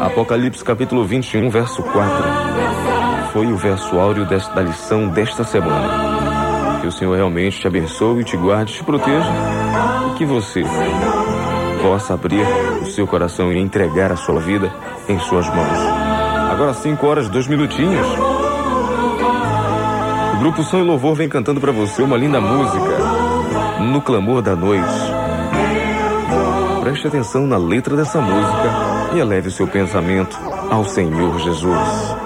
Apocalipse 0.00 0.62
capítulo 0.62 1.04
21, 1.04 1.48
verso 1.48 1.82
4. 1.82 2.65
Foi 3.36 3.52
o 3.52 3.56
verso 3.58 4.00
áureo 4.00 4.24
da 4.24 4.62
lição 4.62 5.08
desta 5.08 5.44
semana. 5.44 6.80
Que 6.80 6.86
o 6.86 6.90
Senhor 6.90 7.14
realmente 7.14 7.60
te 7.60 7.66
abençoe, 7.66 8.24
te 8.24 8.34
guarde, 8.34 8.72
te 8.72 8.82
proteja 8.82 9.30
e 10.08 10.14
que 10.16 10.24
você 10.24 10.64
possa 11.82 12.14
abrir 12.14 12.46
o 12.80 12.86
seu 12.86 13.06
coração 13.06 13.52
e 13.52 13.58
entregar 13.58 14.10
a 14.10 14.16
sua 14.16 14.40
vida 14.40 14.72
em 15.06 15.18
suas 15.18 15.46
mãos. 15.50 15.78
Agora 16.50 16.72
5 16.72 17.06
horas, 17.06 17.28
dois 17.28 17.46
minutinhos. 17.46 18.06
O 20.32 20.38
grupo 20.38 20.62
Som 20.62 20.78
e 20.78 20.84
Louvor 20.84 21.14
vem 21.14 21.28
cantando 21.28 21.60
para 21.60 21.72
você 21.72 22.00
uma 22.00 22.16
linda 22.16 22.40
música, 22.40 22.96
No 23.82 24.00
Clamor 24.00 24.40
da 24.40 24.56
Noite. 24.56 25.12
Preste 26.80 27.06
atenção 27.06 27.46
na 27.46 27.58
letra 27.58 27.96
dessa 27.96 28.18
música 28.18 29.14
e 29.14 29.18
eleve 29.18 29.48
o 29.48 29.52
seu 29.52 29.66
pensamento 29.68 30.38
ao 30.70 30.86
Senhor 30.86 31.38
Jesus. 31.40 32.25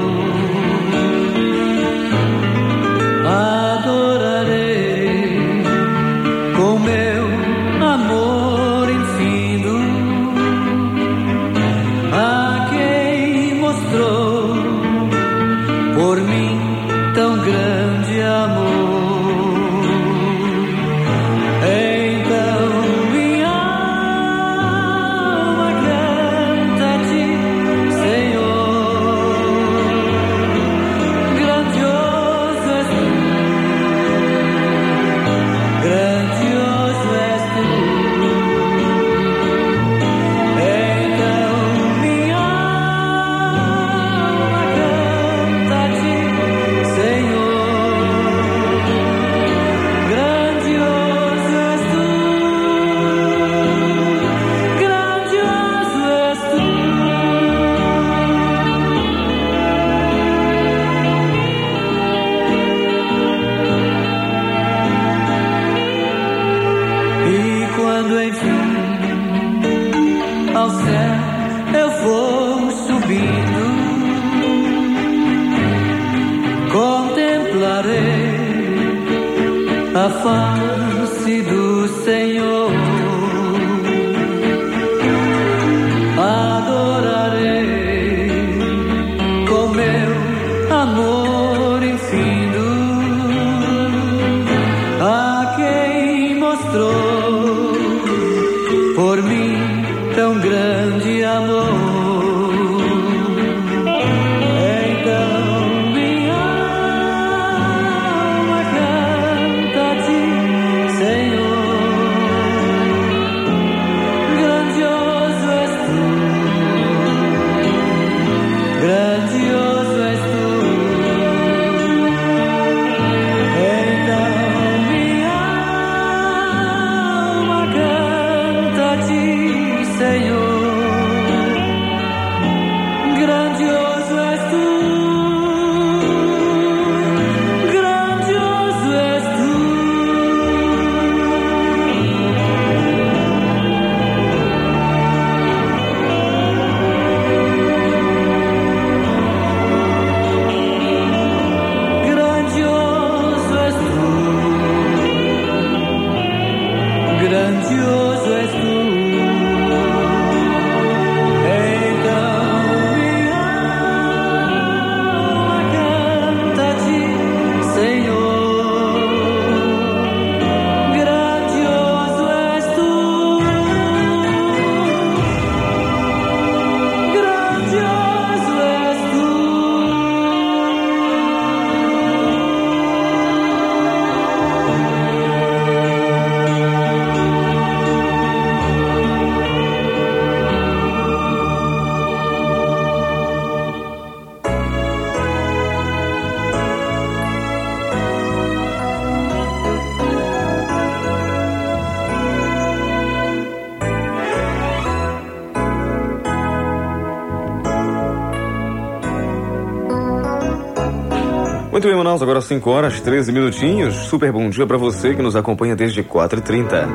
Muito 211.85 211.93
bem, 211.93 212.03
Manaus, 212.03 212.21
agora 212.23 212.41
5 212.41 212.67
horas, 212.67 212.99
13 212.99 213.31
minutinhos. 213.31 213.93
Super 214.07 214.31
bom 214.31 214.49
dia 214.49 214.65
para 214.65 214.75
você 214.75 215.13
que 215.13 215.21
nos 215.21 215.35
acompanha 215.35 215.75
desde 215.75 216.01
4h30. 216.01 216.87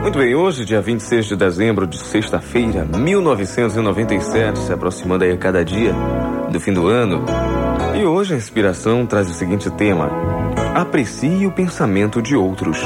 Muito 0.00 0.18
bem, 0.18 0.34
hoje, 0.34 0.64
dia 0.64 0.80
26 0.80 1.26
de 1.26 1.36
dezembro 1.36 1.86
de 1.86 1.98
sexta-feira, 1.98 2.86
1997, 2.86 4.58
se 4.60 4.72
aproximando 4.72 5.24
aí 5.24 5.32
a 5.32 5.36
cada 5.36 5.62
dia 5.62 5.92
do 6.50 6.58
fim 6.58 6.72
do 6.72 6.86
ano. 6.86 7.26
E 7.94 8.06
hoje 8.06 8.32
a 8.32 8.38
inspiração 8.38 9.04
traz 9.04 9.28
o 9.28 9.34
seguinte 9.34 9.68
tema: 9.72 10.10
Aprecie 10.74 11.46
o 11.46 11.52
pensamento 11.52 12.22
de 12.22 12.34
outros. 12.34 12.80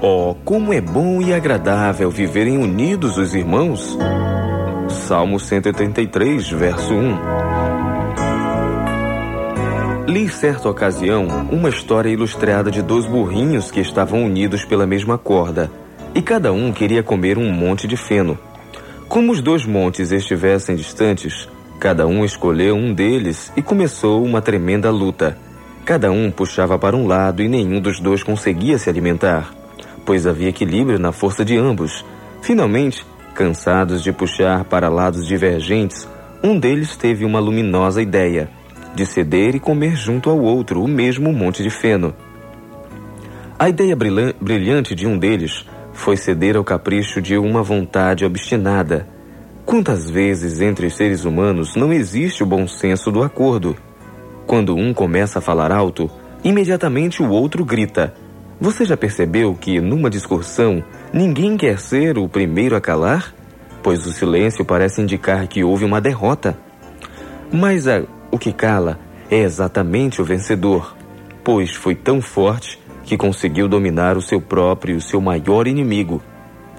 Oh, 0.00 0.34
como 0.46 0.72
é 0.72 0.80
bom 0.80 1.20
e 1.20 1.34
agradável 1.34 2.10
viverem 2.10 2.56
unidos 2.56 3.18
os 3.18 3.34
irmãos. 3.34 3.98
Salmo 4.88 5.38
183, 5.38 6.48
verso 6.52 6.94
1. 6.94 7.53
Li 10.14 10.28
certa 10.28 10.68
ocasião 10.68 11.26
uma 11.50 11.68
história 11.68 12.08
ilustrada 12.08 12.70
de 12.70 12.80
dois 12.80 13.04
burrinhos 13.04 13.72
que 13.72 13.80
estavam 13.80 14.24
unidos 14.24 14.64
pela 14.64 14.86
mesma 14.86 15.18
corda, 15.18 15.68
e 16.14 16.22
cada 16.22 16.52
um 16.52 16.72
queria 16.72 17.02
comer 17.02 17.36
um 17.36 17.50
monte 17.50 17.88
de 17.88 17.96
feno. 17.96 18.38
Como 19.08 19.32
os 19.32 19.40
dois 19.40 19.66
montes 19.66 20.12
estivessem 20.12 20.76
distantes, 20.76 21.48
cada 21.80 22.06
um 22.06 22.24
escolheu 22.24 22.76
um 22.76 22.94
deles 22.94 23.52
e 23.56 23.60
começou 23.60 24.24
uma 24.24 24.40
tremenda 24.40 24.88
luta. 24.88 25.36
Cada 25.84 26.12
um 26.12 26.30
puxava 26.30 26.78
para 26.78 26.96
um 26.96 27.08
lado 27.08 27.42
e 27.42 27.48
nenhum 27.48 27.80
dos 27.80 27.98
dois 27.98 28.22
conseguia 28.22 28.78
se 28.78 28.88
alimentar, 28.88 29.52
pois 30.06 30.28
havia 30.28 30.50
equilíbrio 30.50 30.96
na 30.96 31.10
força 31.10 31.44
de 31.44 31.58
ambos. 31.58 32.04
Finalmente, 32.40 33.04
cansados 33.34 34.00
de 34.00 34.12
puxar 34.12 34.62
para 34.62 34.88
lados 34.88 35.26
divergentes, 35.26 36.08
um 36.40 36.56
deles 36.56 36.96
teve 36.96 37.24
uma 37.24 37.40
luminosa 37.40 38.00
ideia 38.00 38.48
de 38.94 39.04
ceder 39.04 39.54
e 39.54 39.60
comer 39.60 39.96
junto 39.96 40.30
ao 40.30 40.38
outro 40.40 40.82
o 40.82 40.88
mesmo 40.88 41.32
monte 41.32 41.62
de 41.62 41.70
feno. 41.70 42.14
A 43.58 43.68
ideia 43.68 43.94
brilhan- 43.94 44.34
brilhante 44.40 44.94
de 44.94 45.06
um 45.06 45.18
deles 45.18 45.66
foi 45.92 46.16
ceder 46.16 46.56
ao 46.56 46.64
capricho 46.64 47.20
de 47.20 47.36
uma 47.36 47.62
vontade 47.62 48.24
obstinada. 48.24 49.06
Quantas 49.64 50.10
vezes 50.10 50.60
entre 50.60 50.90
seres 50.90 51.24
humanos 51.24 51.74
não 51.74 51.92
existe 51.92 52.42
o 52.42 52.46
bom 52.46 52.66
senso 52.66 53.10
do 53.10 53.22
acordo? 53.22 53.76
Quando 54.46 54.76
um 54.76 54.92
começa 54.92 55.38
a 55.38 55.42
falar 55.42 55.72
alto, 55.72 56.10
imediatamente 56.42 57.22
o 57.22 57.30
outro 57.30 57.64
grita. 57.64 58.12
Você 58.60 58.84
já 58.84 58.96
percebeu 58.96 59.54
que 59.54 59.80
numa 59.80 60.10
discussão 60.10 60.84
ninguém 61.12 61.56
quer 61.56 61.78
ser 61.78 62.18
o 62.18 62.28
primeiro 62.28 62.76
a 62.76 62.80
calar? 62.80 63.34
Pois 63.82 64.06
o 64.06 64.12
silêncio 64.12 64.64
parece 64.64 65.00
indicar 65.00 65.46
que 65.46 65.64
houve 65.64 65.84
uma 65.84 66.00
derrota. 66.00 66.56
Mas 67.52 67.86
a, 67.86 68.02
o 68.34 68.38
que 68.38 68.52
cala 68.52 68.98
é 69.30 69.38
exatamente 69.38 70.20
o 70.20 70.24
vencedor, 70.24 70.96
pois 71.44 71.70
foi 71.70 71.94
tão 71.94 72.20
forte 72.20 72.82
que 73.04 73.16
conseguiu 73.16 73.68
dominar 73.68 74.16
o 74.16 74.20
seu 74.20 74.40
próprio, 74.40 75.00
seu 75.00 75.20
maior 75.20 75.68
inimigo, 75.68 76.20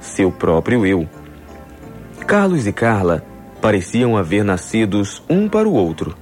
seu 0.01 0.29
próprio 0.29 0.85
eu. 0.85 1.07
Carlos 2.27 2.67
e 2.67 2.73
Carla 2.73 3.23
pareciam 3.61 4.17
haver 4.17 4.43
nascidos 4.43 5.23
um 5.29 5.47
para 5.47 5.65
o 5.65 5.71
outro. 5.71 6.13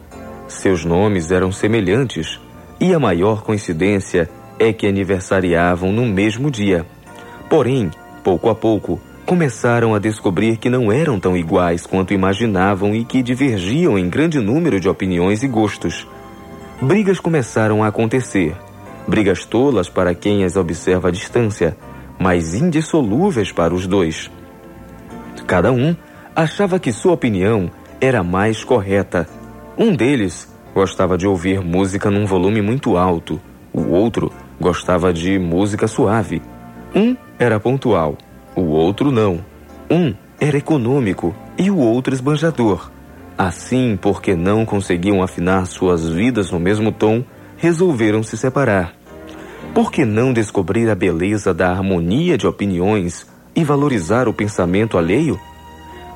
Seus 0.48 0.86
nomes 0.86 1.32
eram 1.32 1.52
semelhantes 1.52 2.40
e 2.80 2.94
a 2.94 3.00
maior 3.00 3.42
coincidência 3.42 4.30
é 4.60 4.72
que 4.72 4.86
aniversariavam 4.86 5.92
no 5.92 6.06
mesmo 6.06 6.52
dia. 6.52 6.86
Porém, 7.50 7.90
pouco 8.24 8.52
a 8.52 8.56
pouco, 8.56 9.02
começaram 9.26 9.96
a 9.96 10.00
descobrir 10.00 10.58
que 10.58 10.70
não 10.70 10.92
eram 10.92 11.20
tão 11.20 11.36
iguais 11.36 11.86
quanto 11.86 12.14
imaginavam 12.14 12.94
e 12.94 13.06
que 13.06 13.24
divergiam 13.24 13.98
em 13.98 14.10
grande 14.10 14.40
número 14.40 14.80
de 14.80 14.90
opiniões 14.90 15.44
e 15.44 15.48
gostos. 15.48 16.08
Brigas 16.82 17.20
começaram 17.20 17.84
a 17.84 17.88
acontecer. 17.88 18.56
Brigas 19.08 19.46
tolas 19.46 19.90
para 19.90 20.14
quem 20.14 20.44
as 20.44 20.56
observa 20.56 21.08
à 21.08 21.12
distância, 21.12 21.78
mas 22.20 22.54
indissolúveis 22.54 23.52
para 23.52 23.74
os 23.74 23.88
dois. 23.88 24.30
Cada 25.48 25.72
um 25.72 25.96
achava 26.36 26.80
que 26.80 26.92
sua 26.92 27.14
opinião 27.14 27.70
era 28.00 28.24
mais 28.24 28.64
correta. 28.64 29.28
Um 29.78 29.96
deles 29.96 30.54
gostava 30.74 31.18
de 31.18 31.28
ouvir 31.28 31.62
música 31.62 32.10
num 32.10 32.26
volume 32.26 32.62
muito 32.62 32.98
alto, 32.98 33.40
o 33.72 33.90
outro 33.92 34.32
gostava 34.60 35.14
de 35.14 35.38
música 35.40 35.88
suave. 35.88 36.42
Um 36.96 37.16
era 37.40 37.60
pontual, 37.60 38.18
o 38.56 38.62
outro 38.62 39.12
não. 39.12 39.39
Um 39.89 40.14
era 40.39 40.58
econômico 40.58 41.36
e 41.58 41.70
o 41.70 41.78
outro 41.78 42.14
esbanjador. 42.14 42.91
Assim, 43.38 43.97
porque 43.99 44.36
não 44.36 44.66
conseguiam 44.66 45.24
afinar 45.24 45.66
suas 45.66 46.08
vidas 46.08 46.51
no 46.51 46.60
mesmo 46.60 46.91
tom, 46.91 47.24
resolveram 47.58 48.22
se 48.22 48.38
separar. 48.38 48.93
Por 49.74 49.91
que 49.91 50.06
não 50.06 50.32
descobrir 50.32 50.89
a 50.89 50.95
beleza 50.95 51.54
da 51.54 51.72
harmonia 51.72 52.38
de 52.38 52.45
opiniões 52.45 53.26
e 53.56 53.64
valorizar 53.64 54.28
o 54.28 54.34
pensamento 54.34 54.97
alheio? 54.97 55.39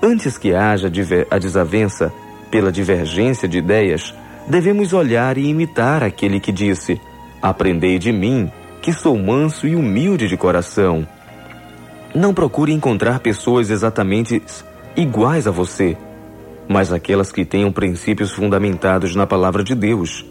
Antes 0.02 0.38
que 0.38 0.54
haja 0.54 0.92
a 1.32 1.40
desavença 1.40 2.14
pela 2.52 2.72
divergência 2.72 3.48
de 3.48 3.58
ideias, 3.58 4.14
devemos 4.48 4.94
olhar 4.94 5.38
e 5.38 5.48
imitar 5.48 6.04
aquele 6.04 6.40
que 6.40 6.52
disse: 6.52 7.02
Aprendei 7.42 7.98
de 7.98 8.12
mim, 8.12 8.52
que 8.82 8.94
sou 8.94 9.18
manso 9.18 9.68
e 9.68 9.76
humilde 9.76 10.28
de 10.28 10.38
coração. 10.38 11.08
Não 12.16 12.34
procure 12.34 12.72
encontrar 12.72 13.20
pessoas 13.20 13.70
exatamente 13.70 14.42
iguais 14.96 15.48
a 15.48 15.52
você, 15.52 15.98
mas 16.68 16.92
aquelas 16.92 17.32
que 17.32 17.46
tenham 17.46 17.72
princípios 17.72 18.32
fundamentados 18.32 19.16
na 19.16 19.28
palavra 19.28 19.64
de 19.64 19.76
Deus. 19.76 20.26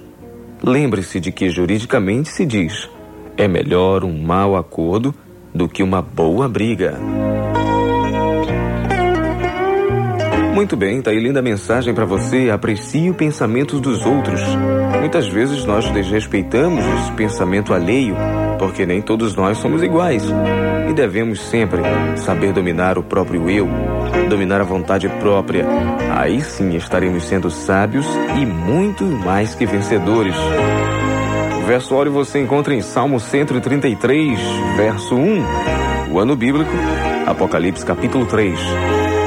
Lembre-se 0.63 1.21
de 1.21 1.31
que 1.31 1.49
juridicamente 1.51 2.31
se 2.31 2.45
diz: 2.45 2.89
é 3.37 3.47
melhor 3.47 4.05
um 4.05 4.21
mau 4.21 4.57
acordo 4.57 5.15
do 5.55 5.69
que 5.69 5.83
uma 5.83 6.03
boa 6.03 6.49
briga. 6.49 6.99
Muito 10.55 10.75
bem, 10.75 11.03
tá 11.03 11.11
aí 11.11 11.21
linda 11.21 11.43
mensagem 11.43 11.93
para 11.93 12.07
você. 12.07 12.49
Aprecie 12.49 13.11
os 13.11 13.17
pensamentos 13.17 13.79
dos 13.79 14.07
outros. 14.07 14.41
Muitas 14.99 15.29
vezes 15.29 15.67
nós 15.67 15.89
desrespeitamos 15.91 16.83
esse 16.83 17.13
pensamento 17.13 17.75
alheio, 17.75 18.17
porque 18.59 18.87
nem 18.87 19.01
todos 19.01 19.35
nós 19.35 19.59
somos 19.59 19.83
iguais. 19.83 20.25
E 20.89 20.93
devemos 20.93 21.41
sempre 21.41 21.83
saber 22.17 22.53
dominar 22.53 22.99
o 22.99 23.03
próprio 23.03 23.51
eu, 23.51 23.69
dominar 24.29 24.61
a 24.61 24.65
vontade 24.65 25.09
própria. 25.09 25.67
Aí 26.15 26.43
sim 26.43 26.77
estaremos 26.77 27.25
sendo 27.25 27.51
sábios 27.51 28.07
e 28.41 28.47
muito 28.47 29.05
mais 29.05 29.55
que 29.55 29.67
vencedores. 29.67 30.37
O 31.63 31.67
verso 31.67 31.95
óleo 31.95 32.13
você 32.13 32.41
encontra 32.41 32.75
em 32.75 32.81
Salmo 32.81 33.19
133, 33.19 34.39
verso 34.77 35.17
1. 35.17 35.45
O 36.13 36.19
ano 36.19 36.37
bíblico, 36.37 36.71
Apocalipse 37.27 37.85
capítulo 37.85 38.25
3. 38.27 38.59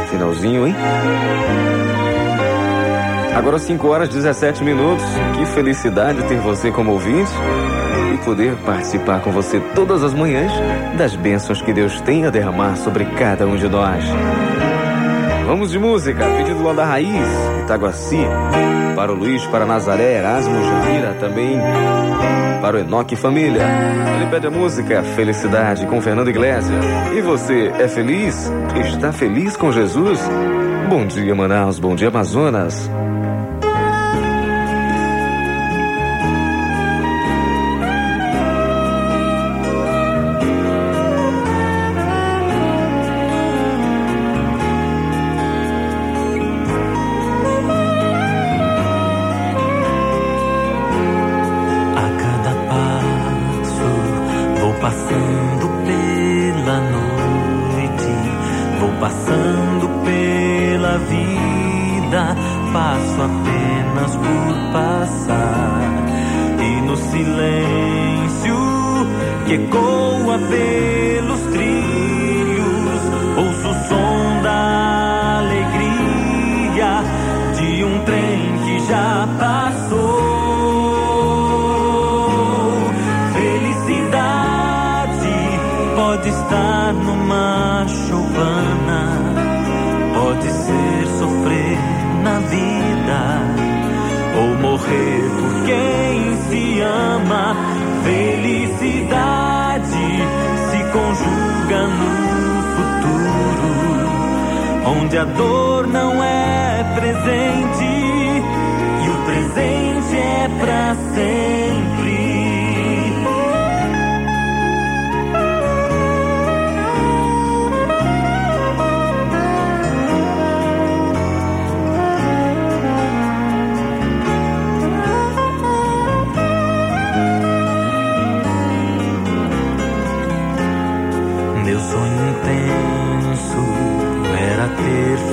Finalzinho, 0.09 0.65
hein? 0.65 0.75
Agora 3.36 3.59
5 3.59 3.88
horas 3.88 4.09
17 4.09 4.63
minutos. 4.63 5.05
Que 5.38 5.45
felicidade 5.45 6.23
ter 6.23 6.39
você 6.39 6.71
como 6.71 6.91
ouvinte 6.91 7.32
poder 8.20 8.55
participar 8.65 9.22
com 9.22 9.32
você 9.32 9.59
todas 9.74 10.03
as 10.03 10.13
manhãs 10.13 10.51
das 10.97 11.15
bênçãos 11.15 11.61
que 11.61 11.74
Deus 11.74 11.99
tem 12.01 12.26
a 12.26 12.30
derramar 12.30 12.76
sobre 12.76 13.05
cada 13.05 13.45
um 13.45 13.55
de 13.55 13.67
nós. 13.67 14.03
Vamos 15.45 15.72
de 15.72 15.80
música, 15.80 16.24
pedido 16.38 16.61
lá 16.63 16.74
da 16.74 16.86
Raiz, 16.86 17.28
Itaguaci, 17.63 18.24
para 18.95 19.11
o 19.11 19.15
Luiz, 19.15 19.43
para 19.47 19.65
Nazaré, 19.65 20.17
Erasmo, 20.17 20.55
Juvira, 20.55 21.15
também 21.20 21.59
para 22.61 22.78
o 22.78 22.80
Enoque 22.80 23.15
Família. 23.15 23.63
Ele 24.15 24.30
pede 24.30 24.47
a 24.47 24.51
música 24.51 25.01
Felicidade 25.01 25.88
com 25.88 26.01
Fernando 26.01 26.30
Iglesias. 26.30 26.86
E 27.15 27.22
você 27.22 27.74
é 27.80 27.88
feliz? 27.88 28.51
Está 28.86 29.11
feliz 29.11 29.57
com 29.57 29.72
Jesus? 29.72 30.20
Bom 30.88 31.05
dia, 31.05 31.34
Manaus, 31.34 31.80
bom 31.80 31.95
dia, 31.95 32.09
Amazonas. 32.09 32.89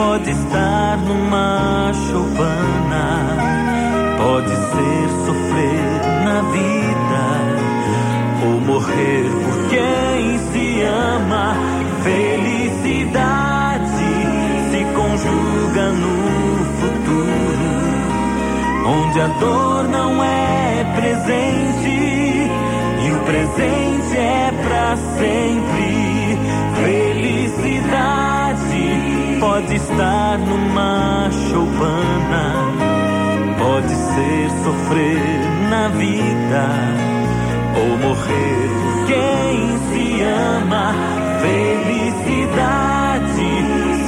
pode 0.00 0.30
estar 0.30 0.96
numa 0.96 1.92
choupana, 1.92 3.36
pode 4.16 4.48
ser 4.48 5.08
sofrer 5.26 6.00
na 6.24 6.40
vida 6.56 7.24
ou 8.46 8.60
morrer 8.62 9.24
por 9.44 9.68
quem 9.68 10.38
se 10.38 10.82
ama. 10.84 11.54
Felicidade 12.02 13.84
se 14.70 14.80
conjuga 14.96 15.86
no 15.92 16.16
futuro, 16.80 17.70
onde 18.86 19.20
a 19.20 19.28
dor 19.38 19.84
não 19.84 20.24
é 20.24 20.84
presente 20.96 22.50
e 23.04 23.12
o 23.12 23.18
presente 23.26 24.16
é 24.16 24.50
para 24.64 24.96
sempre. 24.96 26.38
Felicidade 26.84 28.29
pode 29.40 29.74
estar 29.74 30.38
numa 30.38 31.30
choupana, 31.30 32.54
pode 33.58 33.88
ser 33.88 34.50
sofrer 34.62 35.40
na 35.70 35.88
vida 35.88 36.68
ou 37.80 37.98
morrer 37.98 38.68
por 38.82 39.06
quem 39.06 39.78
se 39.88 40.22
ama. 40.22 40.94
Felicidade 41.40 42.84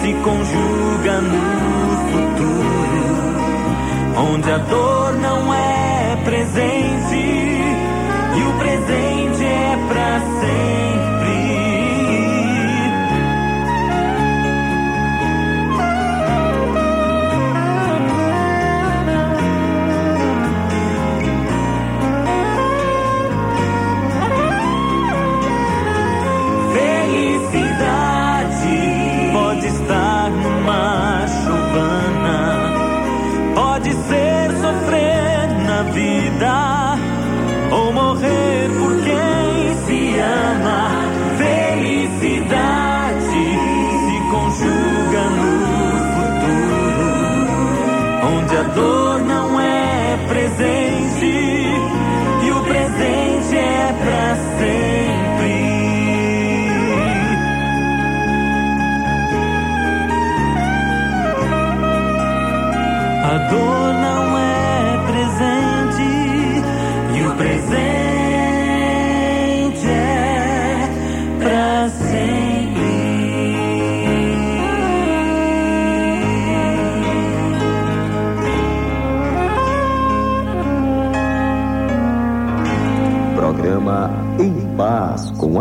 se 0.03 0.13
conjuga 0.23 1.21
no 1.23 1.97
futuro, 2.13 3.15
onde 4.35 4.51
a 4.51 4.59
dor 4.59 5.15
não 5.15 5.55
é 5.55 6.17
presente 6.25 7.42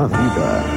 Paz 0.01 0.09
com 0.09 0.17
a 0.17 0.70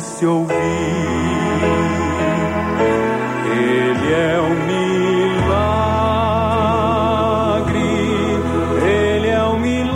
se 0.00 0.26
ouvir. 0.26 0.54
Ele 3.50 4.12
é 4.12 4.38
o 4.40 4.50
milagre, 4.70 5.58
ele 8.82 9.28
é 9.28 9.42
o 9.42 9.58
milagre. 9.58 9.88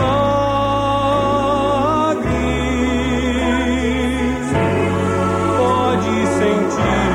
Pode 5.57 6.27
sentir 6.39 7.09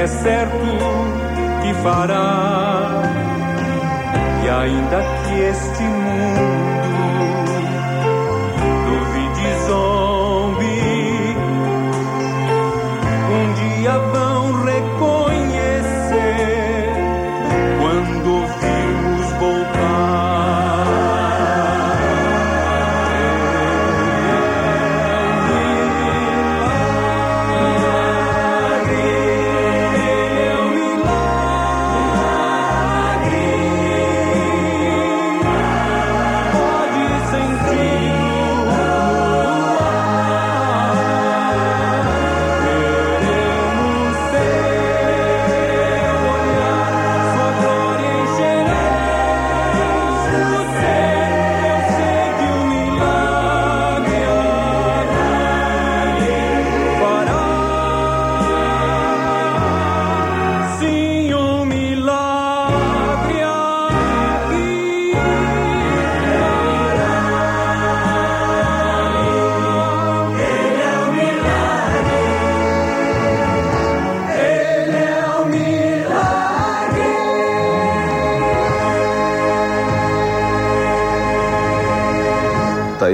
é 0.00 0.06
certo 0.06 0.56
que 1.62 1.74
fará. 1.82 3.02
E 4.42 4.48
ainda 4.48 5.02
que 5.22 5.40
este 5.40 5.82
mundo 5.82 5.99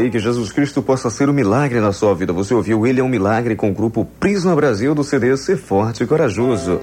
aí 0.07 0.11
que 0.11 0.19
Jesus 0.19 0.51
Cristo 0.53 0.81
possa 0.81 1.11
ser 1.11 1.29
um 1.29 1.33
milagre 1.33 1.81
na 1.81 1.93
sua 1.93 2.15
vida. 2.15 2.33
Você 2.33 2.55
ouviu 2.55 2.87
Ele 2.87 3.01
é 3.01 3.05
um 3.05 3.09
Milagre 3.09 3.55
com 3.57 3.71
o 3.71 3.75
grupo 3.75 4.07
Prisma 4.19 4.55
Brasil 4.55 4.95
do 4.95 5.05
CD 5.05 5.37
Ser 5.37 5.57
Forte 5.57 6.03
e 6.03 6.07
Corajoso. 6.07 6.81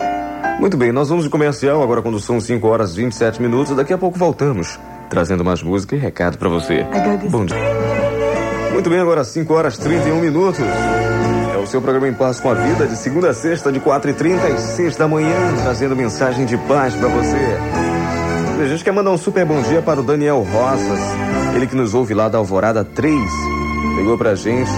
Muito 0.59 0.77
bem, 0.77 0.91
nós 0.91 1.09
vamos 1.09 1.23
de 1.23 1.29
comercial 1.29 1.81
agora 1.81 2.01
quando 2.01 2.19
são 2.19 2.39
5 2.39 2.67
horas 2.67 2.93
e 2.93 2.97
27 2.97 3.41
minutos. 3.41 3.75
Daqui 3.75 3.93
a 3.93 3.97
pouco 3.97 4.17
voltamos, 4.19 4.79
trazendo 5.09 5.43
mais 5.43 5.63
música 5.63 5.95
e 5.95 5.99
recado 5.99 6.37
para 6.37 6.49
você. 6.49 6.85
Bom 7.29 7.45
dia. 7.45 7.57
Muito 8.71 8.89
bem, 8.89 8.99
agora 8.99 9.23
5 9.23 9.53
horas 9.53 9.75
e 9.75 9.81
31 9.81 10.19
minutos. 10.19 10.65
É 11.53 11.57
o 11.57 11.65
seu 11.65 11.81
programa 11.81 12.07
Em 12.07 12.13
Paz 12.13 12.39
com 12.39 12.49
a 12.49 12.53
Vida, 12.53 12.85
de 12.85 12.97
segunda 12.97 13.29
a 13.29 13.33
sexta, 13.33 13.71
de 13.71 13.79
4 13.79 14.11
e 14.11 14.13
30 14.13 14.47
às 14.47 14.59
6 14.59 14.95
da 14.97 15.07
manhã, 15.07 15.35
trazendo 15.63 15.95
mensagem 15.95 16.45
de 16.45 16.57
paz 16.57 16.93
para 16.93 17.07
você. 17.07 17.37
A 18.61 18.67
gente 18.67 18.83
quer 18.83 18.91
mandar 18.91 19.11
um 19.11 19.17
super 19.17 19.45
bom 19.45 19.61
dia 19.61 19.81
para 19.81 19.99
o 19.99 20.03
Daniel 20.03 20.41
Rosas, 20.41 20.99
ele 21.55 21.67
que 21.67 21.75
nos 21.75 21.93
ouve 21.93 22.13
lá 22.13 22.27
da 22.27 22.37
Alvorada 22.37 22.83
3. 22.83 23.19
Pegou 23.95 24.17
pra 24.17 24.35
gente, 24.35 24.71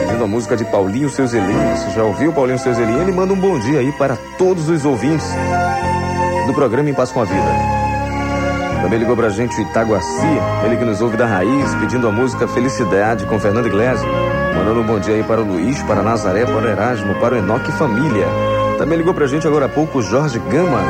pedindo 0.00 0.24
a 0.24 0.26
música 0.26 0.56
de 0.56 0.64
Paulinho 0.64 1.08
Seu 1.08 1.26
Zelinho. 1.26 1.76
Você 1.76 1.90
já 1.90 2.04
ouviu 2.04 2.32
Paulinho 2.32 2.58
Seu 2.58 2.74
Zelinho? 2.74 3.00
Ele 3.00 3.12
manda 3.12 3.32
um 3.32 3.40
bom 3.40 3.58
dia 3.58 3.80
aí 3.80 3.92
para 3.92 4.16
todos 4.38 4.68
os 4.68 4.84
ouvintes 4.84 5.26
do 6.46 6.54
programa 6.54 6.90
Em 6.90 6.94
Paz 6.94 7.10
com 7.10 7.20
a 7.20 7.24
Vida. 7.24 7.76
Também 8.82 9.00
ligou 9.00 9.16
pra 9.16 9.30
gente 9.30 9.58
o 9.58 9.62
Itaguaci, 9.62 10.38
ele 10.64 10.76
que 10.76 10.84
nos 10.84 11.00
ouve 11.00 11.16
da 11.16 11.26
raiz, 11.26 11.74
pedindo 11.76 12.06
a 12.06 12.12
música 12.12 12.46
Felicidade 12.46 13.26
com 13.26 13.40
Fernando 13.40 13.66
Iglesias. 13.66 14.08
Mandando 14.54 14.80
um 14.80 14.86
bom 14.86 15.00
dia 15.00 15.14
aí 15.14 15.22
para 15.22 15.40
o 15.40 15.44
Luiz, 15.44 15.82
para 15.82 16.02
Nazaré, 16.02 16.44
para 16.44 16.66
o 16.66 16.68
Erasmo, 16.68 17.14
para 17.16 17.34
o 17.34 17.38
Enoque 17.38 17.72
Família. 17.72 18.26
Também 18.78 18.98
ligou 18.98 19.12
pra 19.12 19.26
gente 19.26 19.46
agora 19.46 19.66
há 19.66 19.68
pouco 19.68 19.98
o 19.98 20.02
Jorge 20.02 20.38
Gama, 20.38 20.80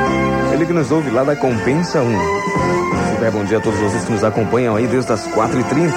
ele 0.52 0.66
que 0.66 0.72
nos 0.72 0.90
ouve 0.90 1.10
lá 1.10 1.24
da 1.24 1.34
Compensa 1.34 2.00
1. 2.02 2.85
Super 3.26 3.38
bom 3.38 3.44
dia 3.44 3.58
a 3.58 3.60
todos 3.60 3.80
vocês 3.80 4.04
que 4.04 4.12
nos 4.12 4.22
acompanham 4.22 4.76
aí 4.76 4.86
desde 4.86 5.12
as 5.12 5.26
4h30. 5.26 5.92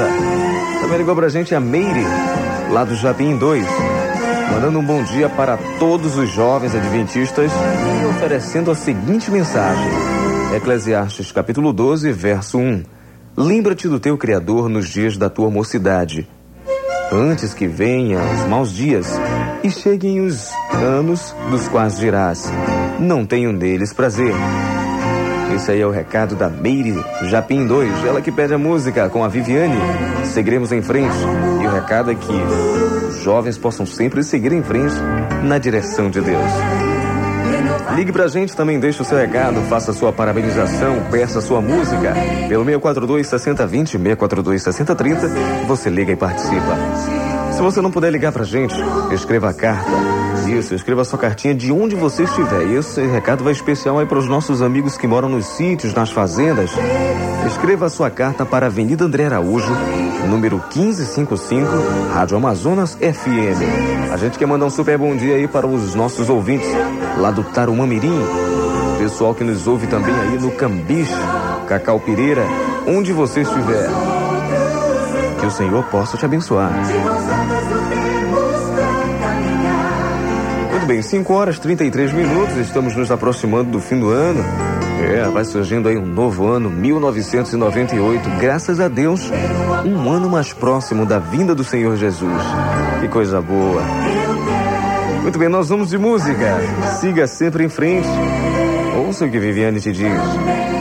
Também 0.81 0.97
ligou 0.97 1.15
pra 1.15 1.29
gente 1.29 1.53
a 1.53 1.59
Meire, 1.59 2.03
lá 2.71 2.83
do 2.83 2.95
Japim 2.95 3.37
2. 3.37 3.67
Mandando 4.51 4.79
um 4.79 4.83
bom 4.83 5.03
dia 5.03 5.29
para 5.29 5.55
todos 5.77 6.17
os 6.17 6.27
jovens 6.31 6.73
adventistas 6.73 7.51
e 8.01 8.05
oferecendo 8.07 8.71
a 8.71 8.75
seguinte 8.75 9.29
mensagem. 9.29 9.91
Eclesiastes 10.55 11.31
capítulo 11.31 11.71
12, 11.71 12.11
verso 12.11 12.57
1. 12.57 12.83
Lembra-te 13.37 13.87
do 13.87 13.99
teu 13.99 14.17
Criador 14.17 14.67
nos 14.67 14.89
dias 14.89 15.15
da 15.15 15.29
tua 15.29 15.51
mocidade, 15.51 16.27
antes 17.11 17.53
que 17.53 17.67
venham 17.67 18.23
os 18.33 18.47
maus 18.47 18.73
dias 18.73 19.05
e 19.63 19.69
cheguem 19.69 20.21
os 20.21 20.51
anos 20.73 21.35
dos 21.51 21.67
quais 21.67 21.95
dirás: 21.99 22.51
Não 22.99 23.23
tenho 23.23 23.53
neles 23.53 23.93
prazer. 23.93 24.33
Esse 25.59 25.73
aí 25.73 25.81
é 25.81 25.85
o 25.85 25.91
recado 25.91 26.37
da 26.37 26.49
Meire 26.49 27.03
Japim 27.23 27.67
2, 27.67 28.05
ela 28.05 28.21
que 28.21 28.31
pede 28.31 28.53
a 28.53 28.57
música 28.57 29.09
com 29.09 29.25
a 29.25 29.27
Viviane. 29.27 29.75
Seguiremos 30.23 30.71
em 30.71 30.81
frente. 30.81 31.17
E 31.61 31.67
o 31.67 31.69
recado 31.69 32.09
é 32.09 32.15
que 32.15 33.21
jovens 33.21 33.57
possam 33.57 33.85
sempre 33.85 34.23
seguir 34.23 34.53
em 34.53 34.63
frente 34.63 34.95
na 35.43 35.57
direção 35.57 36.09
de 36.09 36.21
Deus. 36.21 36.49
Ligue 37.93 38.13
pra 38.13 38.29
gente 38.29 38.55
também, 38.55 38.79
deixe 38.79 39.01
o 39.01 39.05
seu 39.05 39.17
recado, 39.17 39.61
faça 39.63 39.91
sua 39.91 40.13
parabenização, 40.13 40.95
peça 41.11 41.41
sua 41.41 41.59
música. 41.59 42.13
Pelo 42.47 42.63
642 42.63 43.27
6020, 43.27 43.89
642 43.89 44.63
6030, 44.63 45.27
você 45.67 45.89
liga 45.89 46.13
e 46.13 46.15
participa. 46.15 46.77
Se 47.51 47.61
você 47.61 47.81
não 47.81 47.91
puder 47.91 48.13
ligar 48.13 48.31
pra 48.31 48.45
gente, 48.45 48.75
escreva 49.11 49.49
a 49.49 49.53
carta. 49.53 49.91
Isso, 50.57 50.73
escreva 50.73 51.05
sua 51.05 51.19
cartinha 51.19 51.53
de 51.53 51.71
onde 51.71 51.95
você 51.95 52.23
estiver. 52.23 52.65
E 52.65 52.75
esse 52.75 53.01
recado 53.05 53.43
vai 53.43 53.53
especial 53.53 53.99
aí 53.99 54.05
para 54.05 54.17
os 54.17 54.27
nossos 54.27 54.61
amigos 54.61 54.97
que 54.97 55.07
moram 55.07 55.29
nos 55.29 55.45
sítios, 55.45 55.93
nas 55.93 56.09
fazendas. 56.09 56.71
Escreva 57.45 57.89
sua 57.89 58.09
carta 58.09 58.45
para 58.45 58.65
Avenida 58.65 59.05
André 59.05 59.25
Araújo, 59.25 59.71
número 60.27 60.57
1555, 60.57 61.67
Rádio 62.13 62.37
Amazonas 62.37 62.95
FM. 62.95 64.11
A 64.11 64.17
gente 64.17 64.39
quer 64.39 64.47
mandar 64.47 64.65
um 64.65 64.69
super 64.69 64.97
bom 64.97 65.15
dia 65.15 65.35
aí 65.35 65.47
para 65.47 65.67
os 65.67 65.93
nossos 65.93 66.29
ouvintes 66.29 66.67
lá 67.17 67.29
do 67.31 67.43
Tarumamirim. 67.43 68.19
Pessoal 68.97 69.35
que 69.35 69.43
nos 69.43 69.67
ouve 69.67 69.87
também 69.87 70.13
aí 70.13 70.37
no 70.39 70.51
Cambiche, 70.51 71.13
Cacau 71.67 71.99
Pereira, 71.99 72.43
onde 72.87 73.13
você 73.13 73.41
estiver. 73.41 73.87
Que 75.39 75.45
o 75.45 75.51
Senhor 75.51 75.83
possa 75.85 76.17
te 76.17 76.25
abençoar. 76.25 76.71
Bem, 80.89 81.03
5 81.03 81.31
horas 81.31 81.57
e 81.57 81.61
33 81.61 82.11
minutos, 82.13 82.57
estamos 82.57 82.95
nos 82.95 83.11
aproximando 83.11 83.69
do 83.69 83.79
fim 83.79 83.99
do 83.99 84.09
ano. 84.09 84.43
É, 85.03 85.29
vai 85.29 85.45
surgindo 85.45 85.87
aí 85.87 85.95
um 85.95 86.05
novo 86.05 86.47
ano, 86.47 86.67
1998. 86.67 88.27
Graças 88.39 88.79
a 88.79 88.87
Deus, 88.87 89.31
um 89.85 90.09
ano 90.09 90.27
mais 90.27 90.51
próximo 90.51 91.05
da 91.05 91.19
vinda 91.19 91.53
do 91.53 91.63
Senhor 91.63 91.95
Jesus. 91.95 92.41
Que 92.99 93.07
coisa 93.07 93.39
boa. 93.39 93.83
Muito 95.21 95.37
bem, 95.37 95.47
nós 95.47 95.69
vamos 95.69 95.89
de 95.89 95.97
música. 95.99 96.57
Siga 96.99 97.27
sempre 97.27 97.63
em 97.63 97.69
frente. 97.69 98.07
Ouça 99.05 99.25
o 99.25 99.29
que 99.29 99.37
Viviane 99.37 99.79
te 99.79 99.91
diz. 99.91 100.19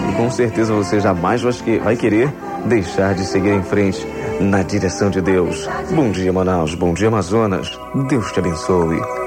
E 0.08 0.16
com 0.16 0.30
certeza 0.30 0.72
você 0.72 1.00
jamais 1.00 1.42
vai 1.42 1.96
querer 1.96 2.32
deixar 2.64 3.12
de 3.12 3.26
seguir 3.26 3.50
em 3.50 3.62
frente 3.62 4.06
na 4.40 4.62
direção 4.62 5.10
de 5.10 5.20
Deus. 5.20 5.68
Bom 5.90 6.10
dia, 6.10 6.32
Manaus. 6.32 6.74
Bom 6.74 6.94
dia, 6.94 7.08
Amazonas. 7.08 7.78
Deus 8.08 8.32
te 8.32 8.38
abençoe. 8.38 9.17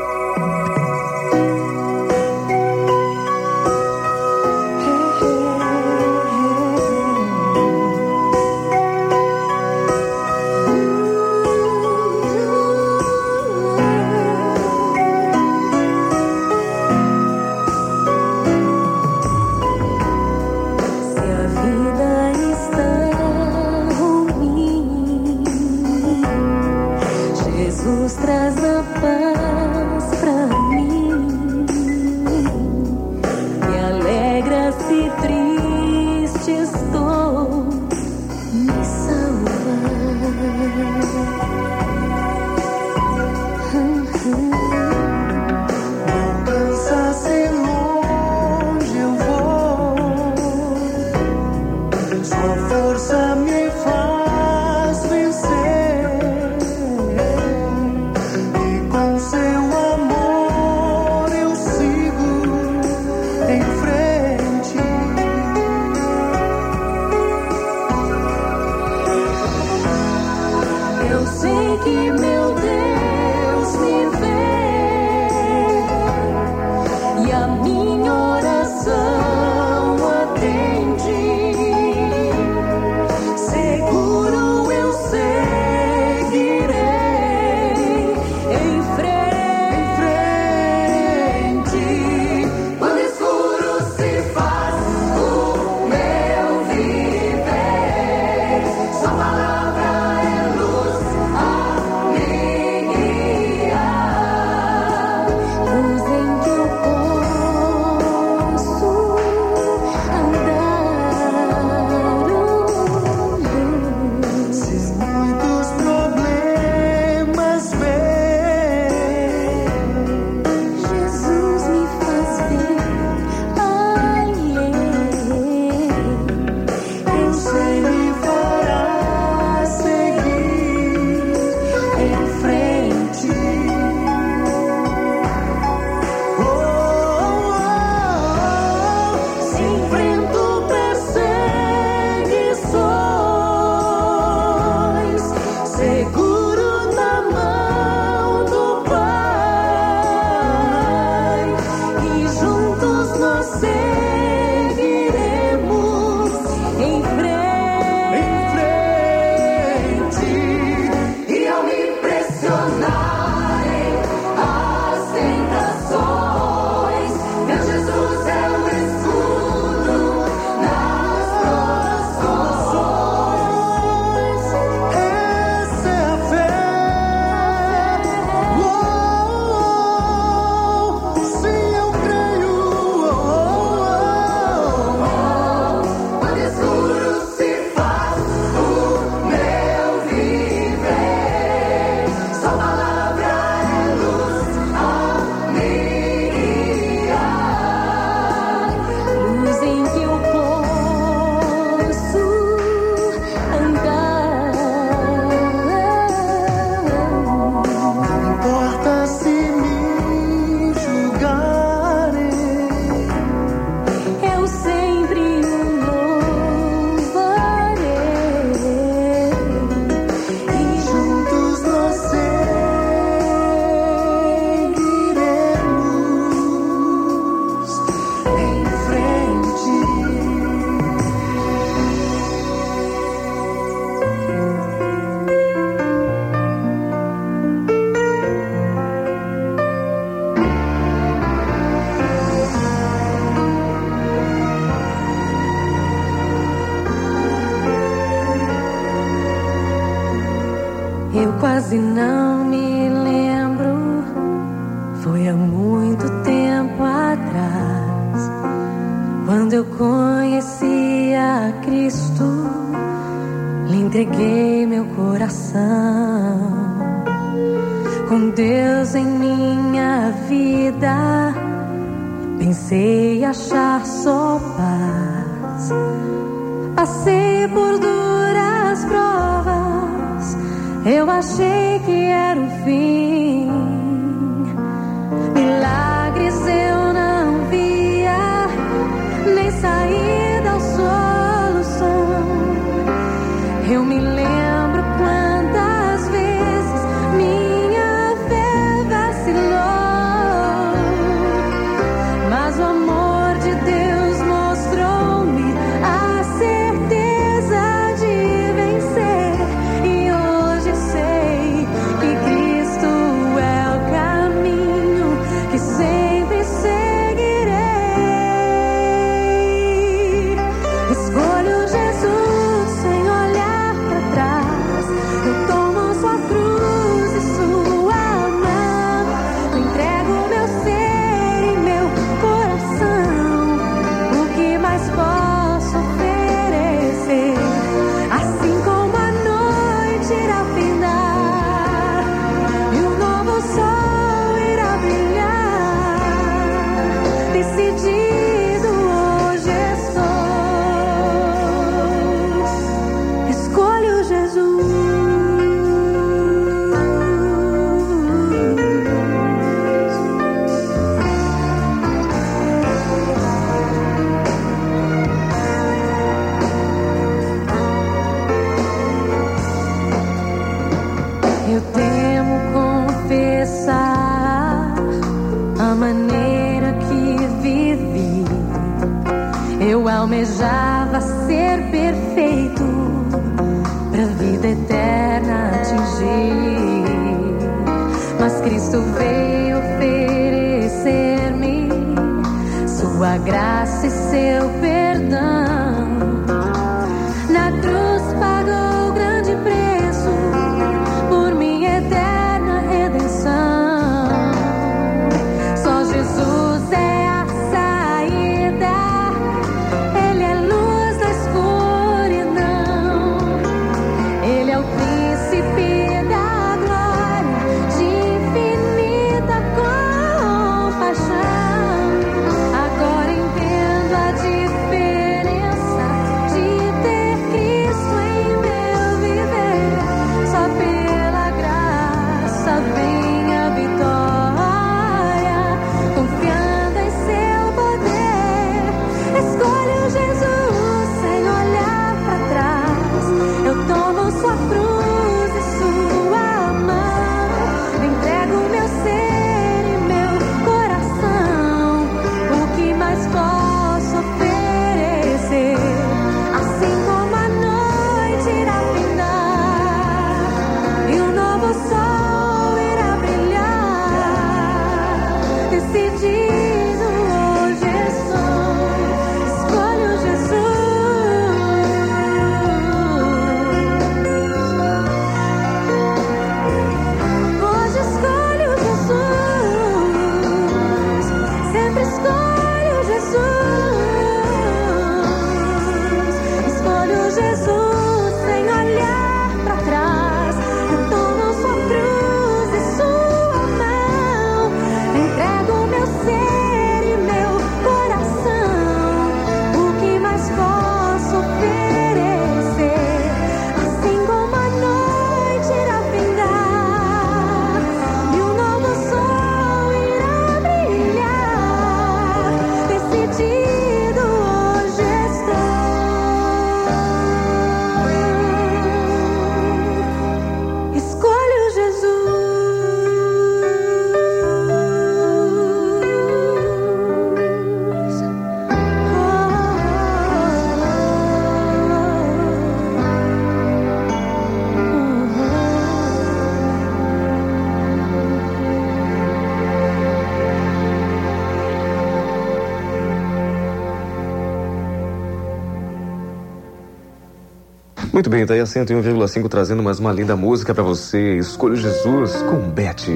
Muito 548.02 548.10
bem, 548.10 548.26
tá 548.26 548.34
aí 548.34 548.39
a 548.39 548.45
101,5 548.45 549.30
trazendo 549.30 549.62
mais 549.62 549.78
uma 549.78 549.91
linda 549.91 550.16
música 550.16 550.56
para 550.56 550.64
você. 550.64 551.18
Escolha 551.18 551.56
Jesus 551.56 552.16
com 552.24 552.49
Beth. 552.49 552.88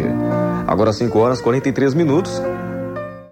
Agora 0.66 0.91
5 0.91 1.20
horas 1.20 1.39
43 1.41 1.93
minutos. 1.93 2.41